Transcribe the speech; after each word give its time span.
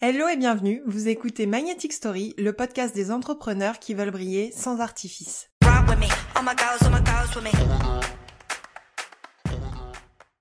Hello 0.00 0.28
et 0.28 0.36
bienvenue, 0.36 0.80
vous 0.86 1.08
écoutez 1.08 1.46
Magnetic 1.46 1.92
Story, 1.92 2.32
le 2.38 2.52
podcast 2.52 2.94
des 2.94 3.10
entrepreneurs 3.10 3.80
qui 3.80 3.94
veulent 3.94 4.12
briller 4.12 4.52
sans 4.52 4.78
artifice. 4.78 5.50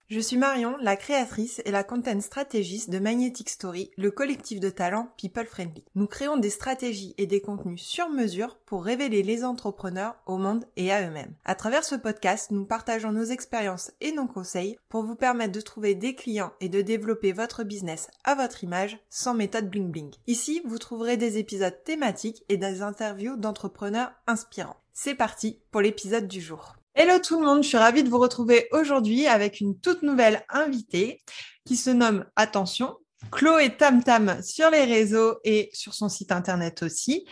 Je 0.10 0.22
suis 0.22 0.38
Marion, 0.38 0.78
la 0.80 0.96
créatrice 0.96 1.62
et 1.66 1.72
la 1.72 1.84
content 1.84 2.22
stratégiste 2.22 2.90
de 2.90 2.98
Magnetic 2.98 3.50
Story, 3.50 3.92
le 3.98 4.10
collectif 4.10 4.62
de 4.62 4.70
talents 4.70 5.12
People 5.18 5.46
Friendly. 5.46 5.84
Nous 5.96 6.08
créons 6.08 6.38
des 6.38 6.50
stratégies 6.50 7.14
et 7.18 7.26
des 7.26 7.42
contenus 7.42 7.82
sur 7.82 8.08
mesure 8.08 8.56
pour 8.66 8.86
révéler 8.86 9.22
les 9.22 9.44
entrepreneurs 9.44 10.16
au 10.26 10.38
monde 10.38 10.64
et 10.78 10.94
à 10.94 11.06
eux-mêmes. 11.06 11.34
À 11.44 11.56
travers 11.56 11.84
ce 11.84 11.96
podcast, 11.96 12.52
nous 12.52 12.64
partageons 12.64 13.12
nos 13.12 13.26
expériences 13.26 13.92
et 14.00 14.14
nos 14.14 14.28
conseils 14.28 14.80
pour 14.88 15.04
vous 15.04 15.16
permettre 15.16 15.52
de 15.52 15.60
trouver 15.60 15.94
des 15.94 16.16
clients 16.16 16.54
et 16.62 16.70
de 16.70 16.82
développer 16.82 17.34
votre 17.34 17.66
business 17.66 18.08
à 18.24 18.34
votre 18.34 18.64
image 18.64 18.98
sans 19.10 19.34
méthode 19.34 19.70
bling 19.70 19.92
bling. 19.92 20.14
Ici, 20.26 20.62
vous 20.64 20.78
trouverez 20.78 21.18
des 21.18 21.38
épisodes 21.38 21.84
thématiques 21.84 22.46
et 22.48 22.56
des 22.56 22.82
interviews 22.82 23.36
d'entrepreneurs 23.36 24.14
inspirants. 24.26 24.78
C'est 24.94 25.16
parti 25.16 25.60
pour 25.70 25.82
l'épisode 25.82 26.30
du 26.30 26.40
jour. 26.40 26.77
Hello 27.00 27.20
tout 27.20 27.40
le 27.40 27.46
monde, 27.46 27.62
je 27.62 27.68
suis 27.68 27.78
ravie 27.78 28.04
de 28.04 28.10
vous 28.10 28.18
retrouver 28.18 28.68
aujourd'hui 28.72 29.28
avec 29.28 29.62
une 29.62 29.80
toute 29.80 30.02
nouvelle 30.02 30.44
invitée 30.50 31.22
qui 31.64 31.76
se 31.76 31.92
nomme, 31.92 32.26
attention, 32.36 32.98
Chloé 33.32 33.78
Tam 33.78 34.04
Tam 34.04 34.42
sur 34.42 34.72
les 34.72 34.84
réseaux 34.84 35.36
et 35.44 35.70
sur 35.74 35.94
son 35.94 36.10
site 36.10 36.32
internet 36.32 36.82
aussi. 36.82 37.28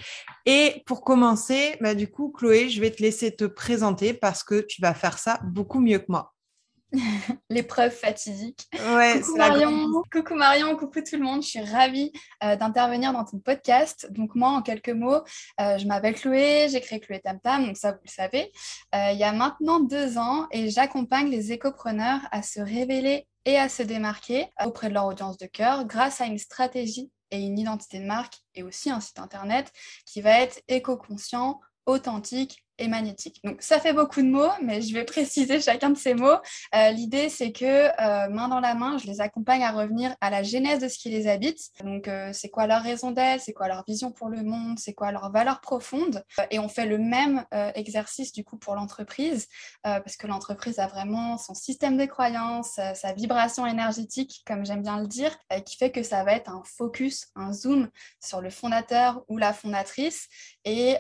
Et 0.46 0.84
pour 0.86 1.02
commencer, 1.02 1.78
bah, 1.82 1.96
du 1.96 2.12
coup, 2.12 2.32
Chloé, 2.32 2.70
je 2.70 2.80
vais 2.80 2.92
te 2.92 3.02
laisser 3.02 3.36
te 3.36 3.46
présenter 3.46 4.14
parce 4.14 4.44
que 4.44 4.62
tu 4.62 4.84
vas 4.84 4.94
faire 4.94 5.18
ça 5.18 5.40
beaucoup 5.44 5.80
mieux 5.80 5.98
que 5.98 6.10
moi. 6.10 6.35
l'épreuve 7.50 7.92
fatidique. 7.92 8.68
coucou, 8.72 9.38
Marion. 9.38 10.04
coucou 10.12 10.36
Marion, 10.36 10.76
coucou 10.76 11.02
tout 11.02 11.16
le 11.16 11.24
monde. 11.24 11.42
Je 11.44 11.48
suis 11.48 11.62
ravie 11.62 12.12
euh, 12.44 12.56
d'intervenir 12.56 13.14
dans 13.14 13.26
ton 13.26 13.40
podcast. 13.40 14.08
Donc 14.12 14.36
moi, 14.36 14.50
en 14.50 14.62
quelques 14.62 14.90
mots, 14.90 15.22
euh, 15.60 15.78
je 15.78 15.86
m'appelle 15.86 16.16
Chloé, 16.16 16.68
j'ai 16.70 16.82
créé 16.82 17.00
Chloé 17.00 17.20
Tam 17.20 17.40
Tam, 17.40 17.66
donc 17.66 17.78
ça 17.78 17.92
vous 17.92 18.00
le 18.04 18.12
savez, 18.12 18.52
euh, 18.94 19.12
il 19.12 19.18
y 19.18 19.24
a 19.24 19.32
maintenant 19.32 19.80
deux 19.80 20.18
ans 20.18 20.48
et 20.52 20.70
j'accompagne 20.70 21.30
les 21.30 21.52
écopreneurs 21.52 22.22
à 22.32 22.42
se 22.42 22.60
révéler 22.60 23.28
et 23.46 23.58
à 23.58 23.70
se 23.70 23.84
démarquer 23.84 24.48
auprès 24.64 24.90
de 24.90 24.94
leur 24.94 25.06
audience 25.06 25.38
de 25.38 25.46
cœur 25.46 25.86
grâce 25.86 26.22
à 26.22 26.26
une 26.26 26.38
stratégie 26.38 27.12
et 27.32 27.40
une 27.40 27.60
identité 27.60 28.00
de 28.00 28.06
marque 28.06 28.38
et 28.54 28.64
aussi 28.64 28.90
un 28.90 29.00
site 29.00 29.20
internet 29.20 29.72
qui 30.06 30.22
va 30.22 30.40
être 30.42 30.62
éco-conscient, 30.68 31.60
authentique 31.86 32.65
et 32.78 32.88
magnétique. 32.88 33.40
Donc 33.44 33.62
ça 33.62 33.80
fait 33.80 33.94
beaucoup 33.94 34.22
de 34.22 34.28
mots, 34.28 34.52
mais 34.62 34.82
je 34.82 34.94
vais 34.94 35.04
préciser 35.04 35.60
chacun 35.62 35.90
de 35.90 35.98
ces 35.98 36.14
mots. 36.14 36.38
Euh, 36.74 36.92
l'idée, 36.92 37.30
c'est 37.30 37.52
que 37.52 37.66
euh, 37.66 38.30
main 38.30 38.48
dans 38.48 38.60
la 38.60 38.76
main, 38.76 38.98
je 38.98 39.08
les 39.08 39.22
accompagne 39.22 39.64
à 39.64 39.72
revenir 39.72 40.16
à 40.22 40.30
la 40.30 40.44
genèse 40.44 40.80
de 40.80 40.88
ce 40.88 40.98
qui 40.98 41.10
les 41.10 41.28
habite. 41.28 41.60
Donc 41.84 42.08
euh, 42.08 42.32
c'est 42.34 42.50
quoi 42.50 42.68
leur 42.68 42.82
raison 42.82 43.12
d'être, 43.12 43.42
c'est 43.42 43.54
quoi 43.54 43.68
leur 43.68 43.84
vision 43.88 44.12
pour 44.12 44.30
le 44.30 44.44
monde, 44.44 44.78
c'est 44.80 44.94
quoi 44.94 45.12
leur 45.12 45.32
valeur 45.32 45.62
profonde. 45.62 46.24
et 46.52 46.60
on 46.60 46.68
fait 46.68 46.86
le 46.86 46.98
même 46.98 47.46
exercice 47.76 48.32
du 48.32 48.44
coup 48.44 48.58
pour 48.58 48.76
l'entreprise, 48.76 49.48
parce 49.84 50.18
que 50.18 50.28
l'entreprise 50.28 50.80
a 50.80 50.88
vraiment 50.88 51.38
son 51.38 51.54
système 51.54 51.98
de 51.98 52.06
croyances, 52.06 52.80
sa 52.94 53.14
vibration 53.14 53.66
énergétique, 53.66 54.44
comme 54.46 54.66
j'aime 54.66 54.82
bien 54.82 55.00
le 55.00 55.08
dire, 55.08 55.36
qui 55.66 55.78
fait 55.78 55.92
que 55.92 56.04
ça 56.04 56.24
va 56.24 56.34
être 56.34 56.50
un 56.50 56.64
focus, 56.66 57.28
un 57.36 57.54
zoom 57.54 57.90
sur 58.24 58.42
le 58.42 58.50
fondateur 58.50 59.24
ou 59.30 59.38
la 59.38 59.54
fondatrice, 59.54 60.28
et 60.64 60.98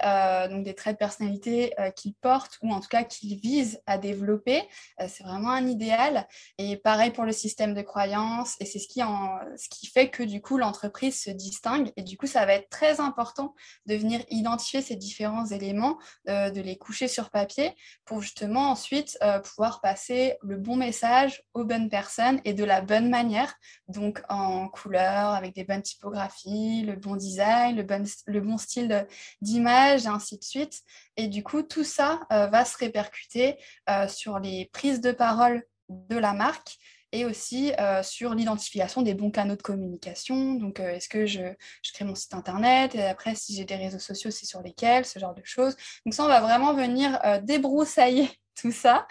donc 0.49 0.63
des 0.63 0.75
traits 0.75 0.95
de 0.95 0.99
personnalité 0.99 1.64
euh, 1.79 1.91
qu'il 1.91 2.13
porte 2.15 2.57
ou 2.61 2.71
en 2.71 2.79
tout 2.79 2.87
cas 2.87 3.03
qu'il 3.03 3.39
vise 3.39 3.81
à 3.85 3.97
développer. 3.97 4.61
Euh, 5.01 5.07
c'est 5.07 5.23
vraiment 5.23 5.49
un 5.51 5.67
idéal. 5.67 6.27
Et 6.57 6.77
pareil 6.77 7.11
pour 7.11 7.23
le 7.23 7.31
système 7.31 7.73
de 7.73 7.81
croyance. 7.81 8.55
Et 8.59 8.65
c'est 8.65 8.79
ce 8.79 8.87
qui, 8.87 9.03
en, 9.03 9.39
ce 9.57 9.69
qui 9.69 9.87
fait 9.87 10.09
que 10.09 10.23
du 10.23 10.41
coup 10.41 10.57
l'entreprise 10.57 11.21
se 11.21 11.29
distingue. 11.29 11.91
Et 11.97 12.03
du 12.03 12.17
coup, 12.17 12.27
ça 12.27 12.45
va 12.45 12.53
être 12.53 12.69
très 12.69 12.99
important 12.99 13.55
de 13.85 13.95
venir 13.95 14.21
identifier 14.29 14.81
ces 14.81 14.95
différents 14.95 15.45
éléments, 15.45 15.97
euh, 16.29 16.49
de 16.49 16.61
les 16.61 16.77
coucher 16.77 17.07
sur 17.07 17.29
papier 17.29 17.75
pour 18.05 18.21
justement 18.21 18.71
ensuite 18.71 19.17
pouvoir 19.43 19.81
passer 19.81 20.37
le 20.41 20.57
bon 20.57 20.75
message 20.75 21.43
aux 21.53 21.63
bonnes 21.63 21.89
personnes 21.89 22.39
et 22.43 22.53
de 22.53 22.63
la 22.63 22.81
bonne 22.81 23.09
manière. 23.09 23.55
Donc 23.87 24.21
en 24.29 24.67
couleur, 24.69 25.29
avec 25.31 25.53
des 25.55 25.63
bonnes 25.63 25.81
typographies, 25.81 26.83
le 26.83 26.95
bon 26.95 27.15
design, 27.15 27.75
le 27.75 27.83
bon, 27.83 28.03
le 28.25 28.41
bon 28.41 28.57
style 28.57 29.07
d'image 29.41 30.05
et 30.05 30.09
ainsi 30.09 30.37
de 30.37 30.43
suite. 30.43 30.81
Et 31.17 31.27
du 31.27 31.43
coup, 31.43 31.61
tout 31.61 31.83
ça 31.83 32.21
euh, 32.31 32.47
va 32.47 32.65
se 32.65 32.77
répercuter 32.77 33.57
euh, 33.89 34.07
sur 34.07 34.39
les 34.39 34.69
prises 34.73 35.01
de 35.01 35.11
parole 35.11 35.63
de 35.89 36.17
la 36.17 36.33
marque 36.33 36.77
et 37.11 37.25
aussi 37.25 37.71
euh, 37.79 38.03
sur 38.03 38.33
l'identification 38.33 39.01
des 39.01 39.13
bons 39.13 39.31
canaux 39.31 39.55
de 39.55 39.61
communication. 39.61 40.55
Donc, 40.55 40.79
est-ce 40.79 41.07
que 41.07 41.25
je, 41.25 41.53
crée 41.93 42.03
mon 42.03 42.15
site 42.15 42.33
internet? 42.33 42.95
Et 42.95 43.03
après, 43.03 43.35
si 43.35 43.55
j'ai 43.55 43.63
des 43.63 43.77
réseaux 43.77 43.99
sociaux, 43.99 44.31
c'est 44.31 44.45
sur 44.45 44.61
lesquels? 44.61 45.05
Ce 45.05 45.19
genre 45.19 45.33
de 45.33 45.43
choses. 45.45 45.77
Donc, 46.05 46.13
ça, 46.13 46.25
on 46.25 46.27
va 46.27 46.41
vraiment 46.41 46.73
venir 46.73 47.19
débroussailler 47.43 48.29
tout 48.61 48.73
ça 48.73 49.07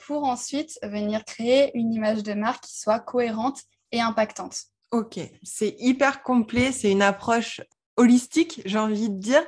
pour 0.00 0.24
ensuite 0.24 0.78
venir 0.82 1.24
créer 1.24 1.70
une 1.74 1.94
image 1.94 2.22
de 2.22 2.34
marque 2.34 2.64
qui 2.64 2.78
soit 2.78 3.00
cohérente 3.00 3.62
et 3.92 4.00
impactante. 4.00 4.64
Ok, 4.90 5.18
c'est 5.42 5.74
hyper 5.78 6.22
complet, 6.22 6.70
c'est 6.70 6.90
une 6.90 7.00
approche 7.00 7.62
holistique, 7.96 8.62
j'ai 8.64 8.78
envie 8.78 9.10
de 9.10 9.18
dire, 9.18 9.44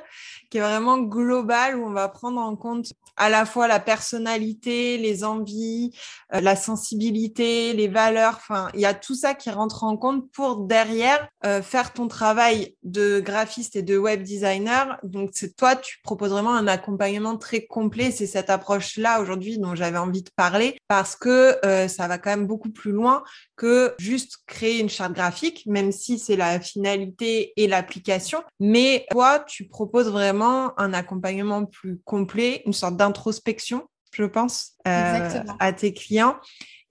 qui 0.49 0.57
est 0.57 0.61
vraiment 0.61 0.97
global, 0.99 1.77
où 1.77 1.85
on 1.85 1.91
va 1.91 2.09
prendre 2.09 2.39
en 2.39 2.55
compte 2.55 2.93
à 3.17 3.29
la 3.29 3.45
fois 3.45 3.67
la 3.67 3.79
personnalité, 3.79 4.97
les 4.97 5.23
envies, 5.23 5.91
euh, 6.33 6.41
la 6.41 6.55
sensibilité, 6.55 7.73
les 7.73 7.87
valeurs. 7.87 8.35
Enfin, 8.37 8.69
il 8.73 8.79
y 8.79 8.85
a 8.85 8.93
tout 8.93 9.15
ça 9.15 9.33
qui 9.33 9.49
rentre 9.49 9.83
en 9.83 9.97
compte 9.97 10.29
pour 10.31 10.61
derrière 10.65 11.27
euh, 11.45 11.61
faire 11.61 11.93
ton 11.93 12.07
travail 12.07 12.75
de 12.83 13.19
graphiste 13.19 13.75
et 13.75 13.83
de 13.83 13.97
web 13.97 14.23
designer. 14.23 14.97
Donc, 15.03 15.31
c'est 15.33 15.55
toi, 15.55 15.75
tu 15.75 15.99
proposes 16.03 16.31
vraiment 16.31 16.53
un 16.53 16.67
accompagnement 16.67 17.37
très 17.37 17.65
complet. 17.65 18.11
C'est 18.11 18.27
cette 18.27 18.49
approche-là 18.49 19.21
aujourd'hui 19.21 19.57
dont 19.57 19.75
j'avais 19.75 19.97
envie 19.97 20.23
de 20.23 20.29
parler 20.35 20.77
parce 20.87 21.15
que 21.15 21.57
euh, 21.65 21.87
ça 21.87 22.07
va 22.07 22.17
quand 22.17 22.31
même 22.31 22.47
beaucoup 22.47 22.69
plus 22.69 22.91
loin 22.91 23.23
que 23.55 23.93
juste 23.99 24.39
créer 24.47 24.79
une 24.79 24.89
charte 24.89 25.13
graphique, 25.13 25.63
même 25.65 25.91
si 25.91 26.19
c'est 26.19 26.35
la 26.35 26.59
finalité 26.59 27.53
et 27.55 27.67
l'application. 27.67 28.43
Mais 28.59 29.05
toi, 29.11 29.39
tu 29.39 29.67
proposes 29.67 30.09
vraiment 30.09 30.77
un 30.79 30.93
accompagnement 30.93 31.65
plus 31.65 31.99
complet, 32.03 32.63
une 32.65 32.73
sorte 32.73 32.97
d'introspection, 33.05 33.87
je 34.11 34.23
pense, 34.23 34.73
euh, 34.87 35.43
à 35.59 35.73
tes 35.73 35.93
clients. 35.93 36.37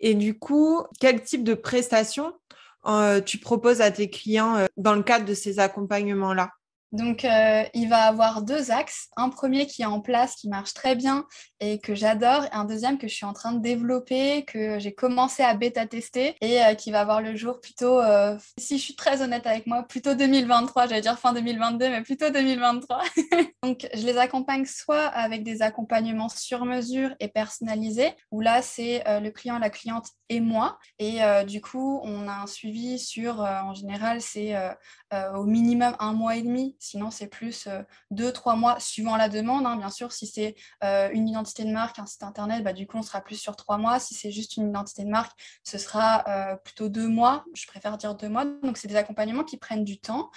Et 0.00 0.14
du 0.14 0.38
coup, 0.38 0.82
quel 1.00 1.22
type 1.22 1.44
de 1.44 1.54
prestations 1.54 2.32
euh, 2.86 3.20
tu 3.20 3.38
proposes 3.38 3.80
à 3.80 3.90
tes 3.90 4.10
clients 4.10 4.56
euh, 4.56 4.66
dans 4.76 4.94
le 4.94 5.02
cadre 5.02 5.24
de 5.24 5.34
ces 5.34 5.58
accompagnements-là? 5.58 6.50
Donc, 6.94 7.24
euh, 7.24 7.64
il 7.74 7.88
va 7.88 8.04
avoir 8.04 8.42
deux 8.42 8.70
axes. 8.70 9.08
Un 9.16 9.28
premier 9.28 9.66
qui 9.66 9.82
est 9.82 9.86
en 9.86 10.00
place, 10.00 10.36
qui 10.36 10.48
marche 10.48 10.74
très 10.74 10.94
bien 10.94 11.26
et 11.58 11.80
que 11.80 11.96
j'adore. 11.96 12.44
Et 12.44 12.52
un 12.52 12.64
deuxième 12.64 12.98
que 12.98 13.08
je 13.08 13.14
suis 13.14 13.26
en 13.26 13.32
train 13.32 13.50
de 13.50 13.58
développer, 13.58 14.44
que 14.44 14.78
j'ai 14.78 14.94
commencé 14.94 15.42
à 15.42 15.54
bêta-tester 15.54 16.36
et 16.40 16.62
euh, 16.62 16.74
qui 16.74 16.92
va 16.92 17.00
avoir 17.00 17.20
le 17.20 17.34
jour 17.34 17.58
plutôt, 17.60 17.98
euh, 17.98 18.38
si 18.58 18.78
je 18.78 18.84
suis 18.84 18.94
très 18.94 19.22
honnête 19.22 19.44
avec 19.44 19.66
moi, 19.66 19.82
plutôt 19.82 20.14
2023. 20.14 20.86
J'allais 20.86 21.00
dire 21.00 21.18
fin 21.18 21.32
2022, 21.32 21.88
mais 21.88 22.02
plutôt 22.02 22.30
2023. 22.30 23.02
Donc, 23.64 23.88
je 23.92 24.06
les 24.06 24.16
accompagne 24.16 24.64
soit 24.64 25.06
avec 25.06 25.42
des 25.42 25.62
accompagnements 25.62 26.28
sur 26.28 26.64
mesure 26.64 27.10
et 27.18 27.26
personnalisés, 27.26 28.12
où 28.30 28.40
là, 28.40 28.62
c'est 28.62 29.02
le 29.06 29.30
client, 29.30 29.58
la 29.58 29.70
cliente 29.70 30.06
et 30.28 30.38
moi. 30.38 30.78
Et 30.98 31.20
du 31.46 31.62
coup, 31.62 32.00
on 32.04 32.28
a 32.28 32.42
un 32.42 32.46
suivi 32.46 32.98
sur, 32.98 33.40
en 33.40 33.72
général, 33.72 34.20
c'est 34.20 34.54
au 35.34 35.44
minimum 35.44 35.96
un 35.98 36.12
mois 36.12 36.36
et 36.36 36.42
demi 36.42 36.76
Sinon, 36.84 37.10
c'est 37.10 37.26
plus 37.26 37.66
euh, 37.66 37.82
deux, 38.10 38.30
trois 38.32 38.56
mois 38.56 38.78
suivant 38.78 39.16
la 39.16 39.30
demande. 39.30 39.66
Hein. 39.66 39.76
Bien 39.76 39.90
sûr, 39.90 40.12
si 40.12 40.26
c'est 40.26 40.54
euh, 40.82 41.08
une 41.12 41.28
identité 41.28 41.64
de 41.64 41.70
marque, 41.70 41.98
un 41.98 42.04
site 42.04 42.22
internet, 42.22 42.62
bah, 42.62 42.74
du 42.74 42.86
coup, 42.86 42.98
on 42.98 43.02
sera 43.02 43.22
plus 43.22 43.36
sur 43.36 43.56
trois 43.56 43.78
mois. 43.78 43.98
Si 43.98 44.14
c'est 44.14 44.30
juste 44.30 44.56
une 44.56 44.68
identité 44.68 45.02
de 45.02 45.08
marque, 45.08 45.32
ce 45.62 45.78
sera 45.78 46.24
euh, 46.28 46.56
plutôt 46.56 46.90
deux 46.90 47.08
mois. 47.08 47.44
Je 47.54 47.66
préfère 47.66 47.96
dire 47.96 48.14
deux 48.14 48.28
mois. 48.28 48.44
Donc, 48.44 48.76
c'est 48.76 48.88
des 48.88 48.96
accompagnements 48.96 49.44
qui 49.44 49.56
prennent 49.56 49.84
du 49.84 49.98
temps, 49.98 50.30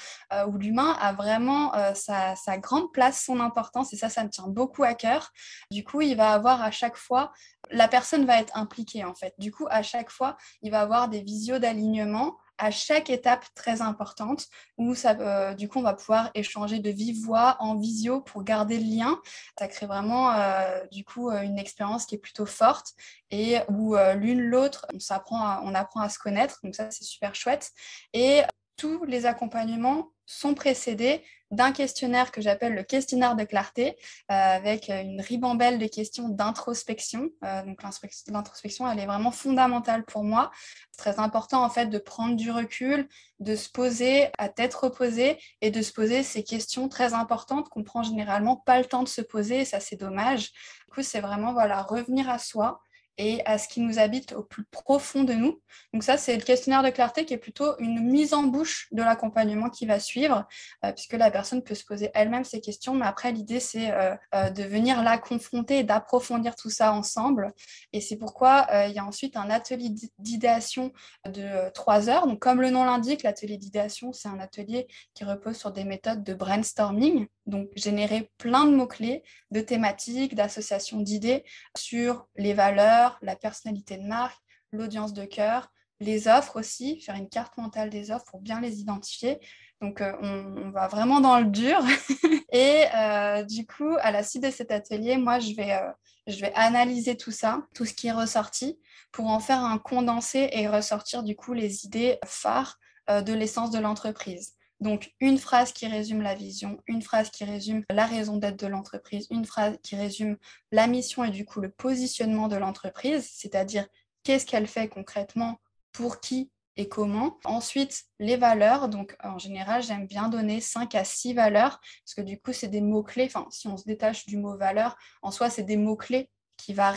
où 0.48 0.58
l'humain 0.58 0.96
a 1.00 1.14
vraiment 1.14 1.74
sa, 1.94 2.36
sa 2.36 2.58
grande 2.58 2.92
place, 2.92 3.24
son 3.24 3.40
importance. 3.40 3.94
Et 3.94 3.98
ça, 3.98 4.10
ça 4.10 4.24
me 4.24 4.30
tient 4.30 4.48
beaucoup 4.48 4.84
à 4.84 4.94
cœur. 4.94 5.32
Du 5.72 5.84
coup, 5.84 6.02
il 6.02 6.16
va 6.16 6.32
avoir 6.32 6.62
à 6.62 6.72
chaque 6.72 6.98
fois 6.98 7.34
la 7.72 7.88
personne 7.88 8.26
va 8.26 8.40
être 8.40 8.56
impliquée 8.56 9.04
en 9.04 9.14
fait. 9.14 9.34
Du 9.38 9.52
coup, 9.52 9.68
à 9.70 9.84
chaque 9.84 10.10
fois, 10.10 10.38
il 10.62 10.72
va 10.72 10.82
avoir 10.82 11.10
des 11.10 11.22
visios 11.22 11.60
d'alignement 11.60 12.38
à 12.58 12.72
chaque 12.72 13.10
étape 13.10 13.46
très 13.56 13.82
importante 13.82 14.48
où 14.78 14.96
ça, 14.96 15.16
euh, 15.20 15.54
du 15.54 15.68
coup 15.68 15.80
on 15.80 15.84
va 15.84 15.94
pouvoir 15.94 16.32
échanger 16.34 16.80
de 16.80 16.90
vive 16.90 17.24
voix 17.24 17.58
en 17.60 17.76
visio 17.76 18.22
pour 18.22 18.44
garder 18.44 18.80
le 18.80 18.86
lien. 18.86 19.20
Ça 19.60 19.68
crée 19.68 19.86
vraiment 19.86 20.32
euh, 20.32 20.86
du 20.92 21.04
coup 21.04 21.30
euh, 21.30 21.42
une 21.42 21.60
expérience 21.60 22.06
qui 22.06 22.16
est 22.16 22.20
plutôt 22.20 22.46
forte 22.46 22.94
et 23.32 23.58
où 23.70 23.96
l'une 24.16 24.42
l'autre 24.42 24.86
on 24.94 25.00
s'apprend 25.00 25.60
on 25.64 25.76
apprend 25.76 26.00
à 26.00 26.08
se 26.08 26.18
connaître 26.18 26.60
donc 26.64 26.76
ça 26.76 26.90
c'est 26.92 27.04
super 27.04 27.36
chouette 27.36 27.72
et 28.14 28.44
tous 28.78 29.04
les 29.06 29.26
accompagnements 29.26 30.12
sont 30.26 30.54
précédés 30.54 31.24
d'un 31.52 31.72
questionnaire 31.72 32.32
que 32.32 32.42
j'appelle 32.42 32.76
le 32.76 32.84
questionnaire 32.84 33.36
de 33.38 33.46
clarté, 33.46 33.96
euh, 34.30 34.34
avec 34.34 34.90
une 34.90 35.22
ribambelle 35.22 35.80
de 35.80 35.88
questions 35.88 36.28
d'introspection. 36.28 37.30
Euh, 37.46 37.64
donc 37.64 37.82
l'introspection, 37.82 38.92
elle 38.92 39.00
est 39.00 39.06
vraiment 39.06 39.32
fondamentale 39.32 40.04
pour 40.04 40.26
moi. 40.26 40.52
C'est 40.92 41.12
très 41.12 41.20
important 41.22 41.64
en 41.64 41.70
fait 41.70 41.86
de 41.86 41.98
prendre 41.98 42.36
du 42.36 42.52
recul, 42.52 43.08
de 43.40 43.56
se 43.56 43.70
poser 43.70 44.28
à 44.38 44.50
tête 44.50 44.74
reposée 44.74 45.40
et 45.62 45.72
de 45.72 45.82
se 45.82 45.94
poser 45.94 46.22
ces 46.22 46.44
questions 46.44 46.90
très 46.90 47.14
importantes 47.14 47.70
qu'on 47.70 47.84
prend 47.84 48.04
généralement 48.04 48.58
pas 48.58 48.80
le 48.80 48.86
temps 48.86 49.04
de 49.04 49.08
se 49.08 49.22
poser. 49.22 49.64
Ça, 49.64 49.80
c'est 49.80 49.96
dommage. 49.96 50.52
Du 50.88 50.94
coup, 50.94 51.02
c'est 51.02 51.22
vraiment 51.22 51.54
voilà 51.54 51.82
revenir 51.82 52.30
à 52.30 52.40
soi 52.40 52.82
et 53.18 53.46
à 53.46 53.58
ce 53.58 53.68
qui 53.68 53.82
nous 53.82 54.00
habite 54.00 54.34
au 54.34 54.44
plus 54.44 54.64
profond 54.66 55.24
de 55.24 55.34
nous. 55.34 55.60
Donc 55.94 56.04
ça, 56.04 56.18
c'est 56.18 56.36
le 56.36 56.44
questionnaire 56.44 56.84
de 56.84 56.90
clarté 56.90 57.26
qui 57.26 57.34
est 57.34 57.40
plutôt 57.40 57.78
une 57.80 58.00
mise 58.00 58.34
en 58.34 58.44
bouche 58.44 58.88
de 58.92 59.02
l'accompagnement 59.02 59.70
qui 59.70 59.86
va 59.86 60.00
suivre, 60.00 60.46
euh, 60.86 60.92
puisque 60.92 61.14
la 61.14 61.32
personne 61.32 61.64
peut 61.64 61.76
se 61.76 61.84
poser 61.84 62.12
elle-même 62.14 62.44
ces 62.44 62.62
questions, 62.62 62.94
mais 62.94 63.06
après, 63.06 63.32
l'idée, 63.32 63.60
c'est 63.60 63.92
euh, 63.92 64.16
euh, 64.36 64.50
de 64.50 64.64
venir 64.64 65.02
la 65.02 65.18
confronter 65.18 65.84
d'approfondir 65.84 66.56
tout 66.56 66.70
ça 66.70 66.94
ensemble. 66.94 67.54
Et 67.94 68.02
c'est 68.02 68.18
pourquoi 68.18 68.68
il 68.88 68.94
y 68.94 69.00
a 69.00 69.06
ensuite 69.06 69.36
un 69.38 69.50
atelier 69.50 69.90
d'idéation 70.20 70.92
de 71.26 71.70
trois 71.74 72.10
heures. 72.10 72.28
Donc 72.28 72.40
comme 72.40 72.62
le 72.62 72.70
nom 72.70 72.84
l'indique, 72.86 73.24
l'atelier 73.24 73.58
d'idéation, 73.58 74.14
c'est 74.14 74.28
un 74.28 74.40
atelier 74.40 74.88
qui 75.14 75.24
repose 75.24 75.58
sur 75.58 75.72
des 75.72 75.84
méthodes 75.84 76.24
de 76.24 76.34
brainstorming, 76.34 77.28
donc 77.46 77.70
générer 77.76 78.30
plein 78.38 78.66
de 78.66 78.76
mots-clés, 78.76 79.24
de 79.52 79.62
thématiques, 79.62 80.36
d'associations 80.36 81.00
d'idées 81.00 81.44
sur 81.76 82.28
les 82.36 82.54
valeurs, 82.54 83.07
la 83.22 83.36
personnalité 83.36 83.98
de 83.98 84.08
marque, 84.08 84.38
l'audience 84.72 85.14
de 85.14 85.26
cœur, 85.26 85.72
les 86.00 86.28
offres 86.28 86.60
aussi, 86.60 87.02
faire 87.02 87.16
une 87.16 87.30
carte 87.30 87.58
mentale 87.58 87.90
des 87.90 88.12
offres 88.12 88.26
pour 88.26 88.40
bien 88.40 88.62
les 88.62 88.80
identifier. 88.80 89.40
Donc, 89.82 90.02
euh, 90.02 90.14
on, 90.22 90.70
va 90.70 90.88
vraiment 90.88 91.20
dans 91.20 91.40
le 91.40 91.46
dur. 91.46 91.80
et 92.52 92.86
euh, 92.96 93.44
du 93.44 93.66
coup, 93.66 93.96
à 94.00 94.12
la 94.12 94.24
suite 94.24 94.44
de 94.44 94.52
cet 94.52 94.72
atelier, 94.72 95.18
moi, 95.18 95.40
je 95.40 95.54
vais, 95.54 95.74
euh, 95.74 95.92
je 96.28 96.40
vais 96.40 96.54
analyser 96.56 97.18
tout 97.18 97.32
ça, 97.32 97.64
tout 97.74 97.86
ce 97.86 97.94
qui 97.94 98.08
est 98.08 98.12
ressorti, 98.12 98.80
pour 99.12 99.28
en 99.28 99.40
faire 99.40 99.64
un 99.64 99.78
condensé 99.78 100.50
et 100.52 100.68
ressortir 100.68 101.24
du 101.24 101.36
coup 101.36 101.54
les 101.54 101.86
idées 101.86 102.20
phares 102.26 102.78
de 103.10 103.34
l'essence 103.34 103.72
de 103.72 103.80
l'entreprise. 103.80 104.57
Donc, 104.80 105.12
une 105.20 105.38
phrase 105.38 105.72
qui 105.72 105.88
résume 105.88 106.22
la 106.22 106.36
vision, 106.36 106.80
une 106.88 107.02
phrase 107.02 107.30
qui 107.32 107.44
résume 107.44 107.84
la 107.90 108.06
raison 108.06 108.38
d'être 108.38 108.60
de 108.60 108.68
l'entreprise, 108.68 109.28
une 109.32 109.46
phrase 109.46 109.78
qui 109.82 109.96
résume 109.96 110.38
la 110.72 110.88
mission 110.88 111.24
et 111.24 111.32
du 111.32 111.46
coup 111.46 111.62
le 111.62 111.72
positionnement 111.72 112.48
de 112.48 112.58
l'entreprise, 112.58 113.28
c'est-à-dire 113.34 113.88
qu'est-ce 114.24 114.46
qu'elle 114.46 114.68
fait 114.68 114.88
concrètement, 114.88 115.60
pour 115.92 116.20
qui 116.20 116.52
et 116.78 116.88
comment. 116.88 117.40
Ensuite, 117.44 118.04
les 118.20 118.38
valeurs. 118.38 118.88
Donc, 118.88 119.16
en 119.24 119.40
général, 119.40 119.84
j'aime 119.84 120.08
bien 120.08 120.30
donner 120.30 120.62
5 120.62 120.94
à 120.96 121.04
6 121.04 121.34
valeurs 121.34 121.82
parce 122.04 122.14
que 122.16 122.22
du 122.22 122.40
coup, 122.40 122.54
c'est 122.54 122.68
des 122.68 122.82
mots-clés. 122.82 123.26
Enfin, 123.26 123.48
si 123.50 123.68
on 123.68 123.78
se 123.78 123.86
détache 123.86 124.26
du 124.26 124.38
mot 124.38 124.56
valeur, 124.56 124.96
en 125.22 125.32
soi, 125.32 125.50
c'est 125.50 125.64
des 125.64 125.78
mots-clés 125.78 126.30
qui, 126.56 126.74
va 126.74 126.94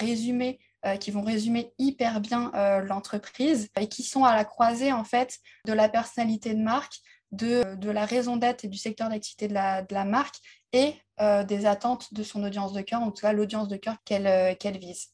euh, 0.86 0.96
qui 0.96 1.10
vont 1.10 1.22
résumer 1.22 1.72
hyper 1.78 2.20
bien 2.20 2.52
euh, 2.54 2.80
l'entreprise 2.80 3.68
et 3.78 3.88
qui 3.88 4.02
sont 4.02 4.24
à 4.24 4.34
la 4.34 4.44
croisée, 4.44 4.92
en 4.92 5.04
fait, 5.04 5.38
de 5.66 5.72
la 5.72 5.88
personnalité 5.88 6.54
de 6.54 6.62
marque, 6.62 6.98
de, 7.32 7.90
la 7.90 8.04
raison 8.04 8.36
d'être 8.36 8.64
et 8.64 8.68
du 8.68 8.78
secteur 8.78 9.08
d'activité 9.08 9.48
de 9.48 9.54
la, 9.54 10.04
marque 10.04 10.36
et 10.72 10.94
euh, 11.20 11.44
des 11.44 11.66
attentes 11.66 12.12
de 12.14 12.22
son 12.22 12.42
audience 12.44 12.72
de 12.72 12.80
cœur, 12.80 13.02
en 13.02 13.10
tout 13.10 13.22
cas 13.22 13.32
l'audience 13.32 13.68
de 13.68 13.76
cœur 13.76 13.96
qu'elle 14.04 14.26
euh, 14.26 14.78
vise. 14.78 15.08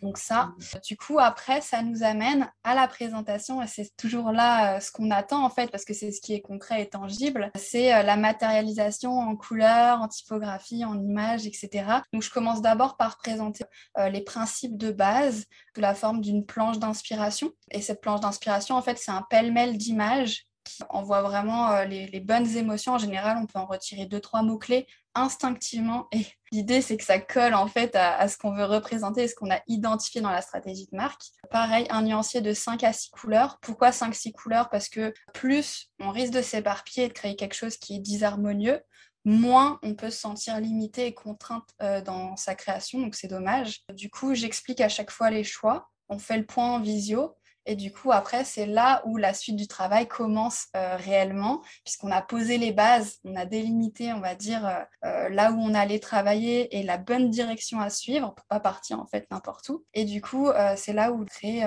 Donc 0.00 0.18
ça, 0.18 0.46
mmh. 0.46 0.78
du 0.84 0.96
coup, 0.96 1.20
après, 1.20 1.60
ça 1.60 1.80
nous 1.80 2.02
amène 2.02 2.50
à 2.64 2.74
la 2.74 2.88
présentation 2.88 3.62
et 3.62 3.68
c'est 3.68 3.96
toujours 3.96 4.32
là 4.32 4.76
euh, 4.76 4.80
ce 4.80 4.90
qu'on 4.90 5.12
attend 5.12 5.44
en 5.44 5.50
fait, 5.50 5.70
parce 5.70 5.84
que 5.84 5.94
c'est 5.94 6.10
ce 6.10 6.20
qui 6.20 6.34
est 6.34 6.40
concret 6.40 6.82
et 6.82 6.88
tangible. 6.88 7.52
C'est 7.54 8.02
la 8.02 8.16
matérialisation 8.16 9.12
en 9.12 9.36
couleur, 9.36 10.00
en 10.00 10.08
typographie, 10.08 10.84
en 10.84 11.00
images, 11.00 11.46
etc. 11.46 11.84
Donc 12.12 12.22
je 12.22 12.30
commence 12.30 12.62
d'abord 12.62 12.96
par 12.96 13.16
présenter 13.16 13.64
les 14.10 14.22
principes 14.22 14.76
de 14.76 14.90
base 14.90 15.44
sous 15.72 15.80
la 15.80 15.94
forme 15.94 16.20
d'une 16.20 16.44
planche 16.44 16.80
d'inspiration. 16.80 17.52
Et 17.70 17.80
cette 17.80 18.00
planche 18.00 18.20
d'inspiration, 18.20 18.74
en 18.74 18.82
fait, 18.82 18.98
c'est 18.98 19.12
un 19.12 19.24
pêle-mêle 19.30 19.78
d'images 19.78 20.46
qui 20.64 20.82
envoie 20.88 21.22
vraiment 21.22 21.70
euh, 21.72 21.84
les, 21.84 22.20
bonnes 22.20 22.56
émotions. 22.56 22.94
En 22.94 22.98
général, 22.98 23.38
on 23.40 23.46
peut 23.46 23.58
en 23.58 23.66
retirer 23.66 24.06
deux, 24.06 24.20
trois 24.20 24.42
mots-clés 24.42 24.86
instinctivement. 25.14 26.08
Et 26.12 26.26
l'idée, 26.52 26.80
c'est 26.80 26.96
que 26.96 27.04
ça 27.04 27.18
colle 27.18 27.54
en 27.54 27.66
fait 27.66 27.94
à, 27.96 28.26
ce 28.28 28.36
qu'on 28.36 28.52
veut 28.52 28.64
représenter 28.64 29.24
et 29.24 29.28
ce 29.28 29.34
qu'on 29.34 29.50
a 29.50 29.60
identifié 29.66 30.20
dans 30.20 30.30
la 30.30 30.42
stratégie 30.42 30.86
de 30.90 30.96
marque. 30.96 31.22
Pareil, 31.50 31.86
un 31.90 32.02
nuancier 32.02 32.40
de 32.40 32.52
5 32.52 32.84
à 32.84 32.92
6 32.92 33.10
couleurs. 33.10 33.58
Pourquoi 33.60 33.90
5-6 33.90 34.32
couleurs? 34.32 34.70
Parce 34.70 34.88
que 34.88 35.12
plus 35.34 35.90
on 36.00 36.10
risque 36.10 36.32
de 36.32 36.42
s'éparpiller 36.42 37.06
et 37.06 37.08
de 37.08 37.14
créer 37.14 37.36
quelque 37.36 37.54
chose 37.54 37.76
qui 37.76 37.96
est 37.96 38.00
disharmonieux, 38.00 38.80
moins 39.24 39.78
on 39.82 39.94
peut 39.94 40.10
se 40.10 40.20
sentir 40.20 40.58
limité 40.60 41.06
et 41.06 41.14
contrainte 41.14 41.68
euh, 41.82 42.00
dans 42.00 42.36
sa 42.36 42.54
création. 42.54 43.00
Donc 43.00 43.14
c'est 43.14 43.28
dommage. 43.28 43.82
Du 43.94 44.10
coup, 44.10 44.34
j'explique 44.34 44.80
à 44.80 44.88
chaque 44.88 45.10
fois 45.10 45.30
les 45.30 45.44
choix. 45.44 45.88
On 46.08 46.18
fait 46.18 46.38
le 46.38 46.46
point 46.46 46.72
en 46.72 46.80
visio 46.80 47.36
et 47.64 47.76
du 47.76 47.92
coup, 47.92 48.10
après, 48.10 48.44
c'est 48.44 48.66
là 48.66 49.02
où 49.06 49.16
la 49.16 49.34
suite 49.34 49.56
du 49.56 49.68
travail 49.68 50.08
commence 50.08 50.66
euh, 50.76 50.96
réellement, 50.96 51.62
puisqu'on 51.84 52.10
a 52.10 52.20
posé 52.20 52.58
les 52.58 52.72
bases, 52.72 53.18
on 53.24 53.36
a 53.36 53.44
délimité, 53.44 54.12
on 54.12 54.20
va 54.20 54.34
dire, 54.34 54.66
euh, 54.66 54.80
euh, 55.04 55.28
là 55.28 55.52
où 55.52 55.60
on 55.60 55.74
allait 55.74 56.00
travailler 56.00 56.76
et 56.76 56.82
la 56.82 56.98
bonne 56.98 57.30
direction 57.30 57.80
à 57.80 57.90
suivre 57.90 58.34
pour 58.34 58.46
pas 58.46 58.60
partir 58.60 58.98
en 59.00 59.06
fait 59.06 59.26
n'importe 59.30 59.68
où. 59.68 59.84
Et 59.94 60.04
du 60.04 60.20
coup, 60.20 60.50
c'est 60.76 60.92
là 60.92 61.12
où 61.12 61.24
créer 61.24 61.64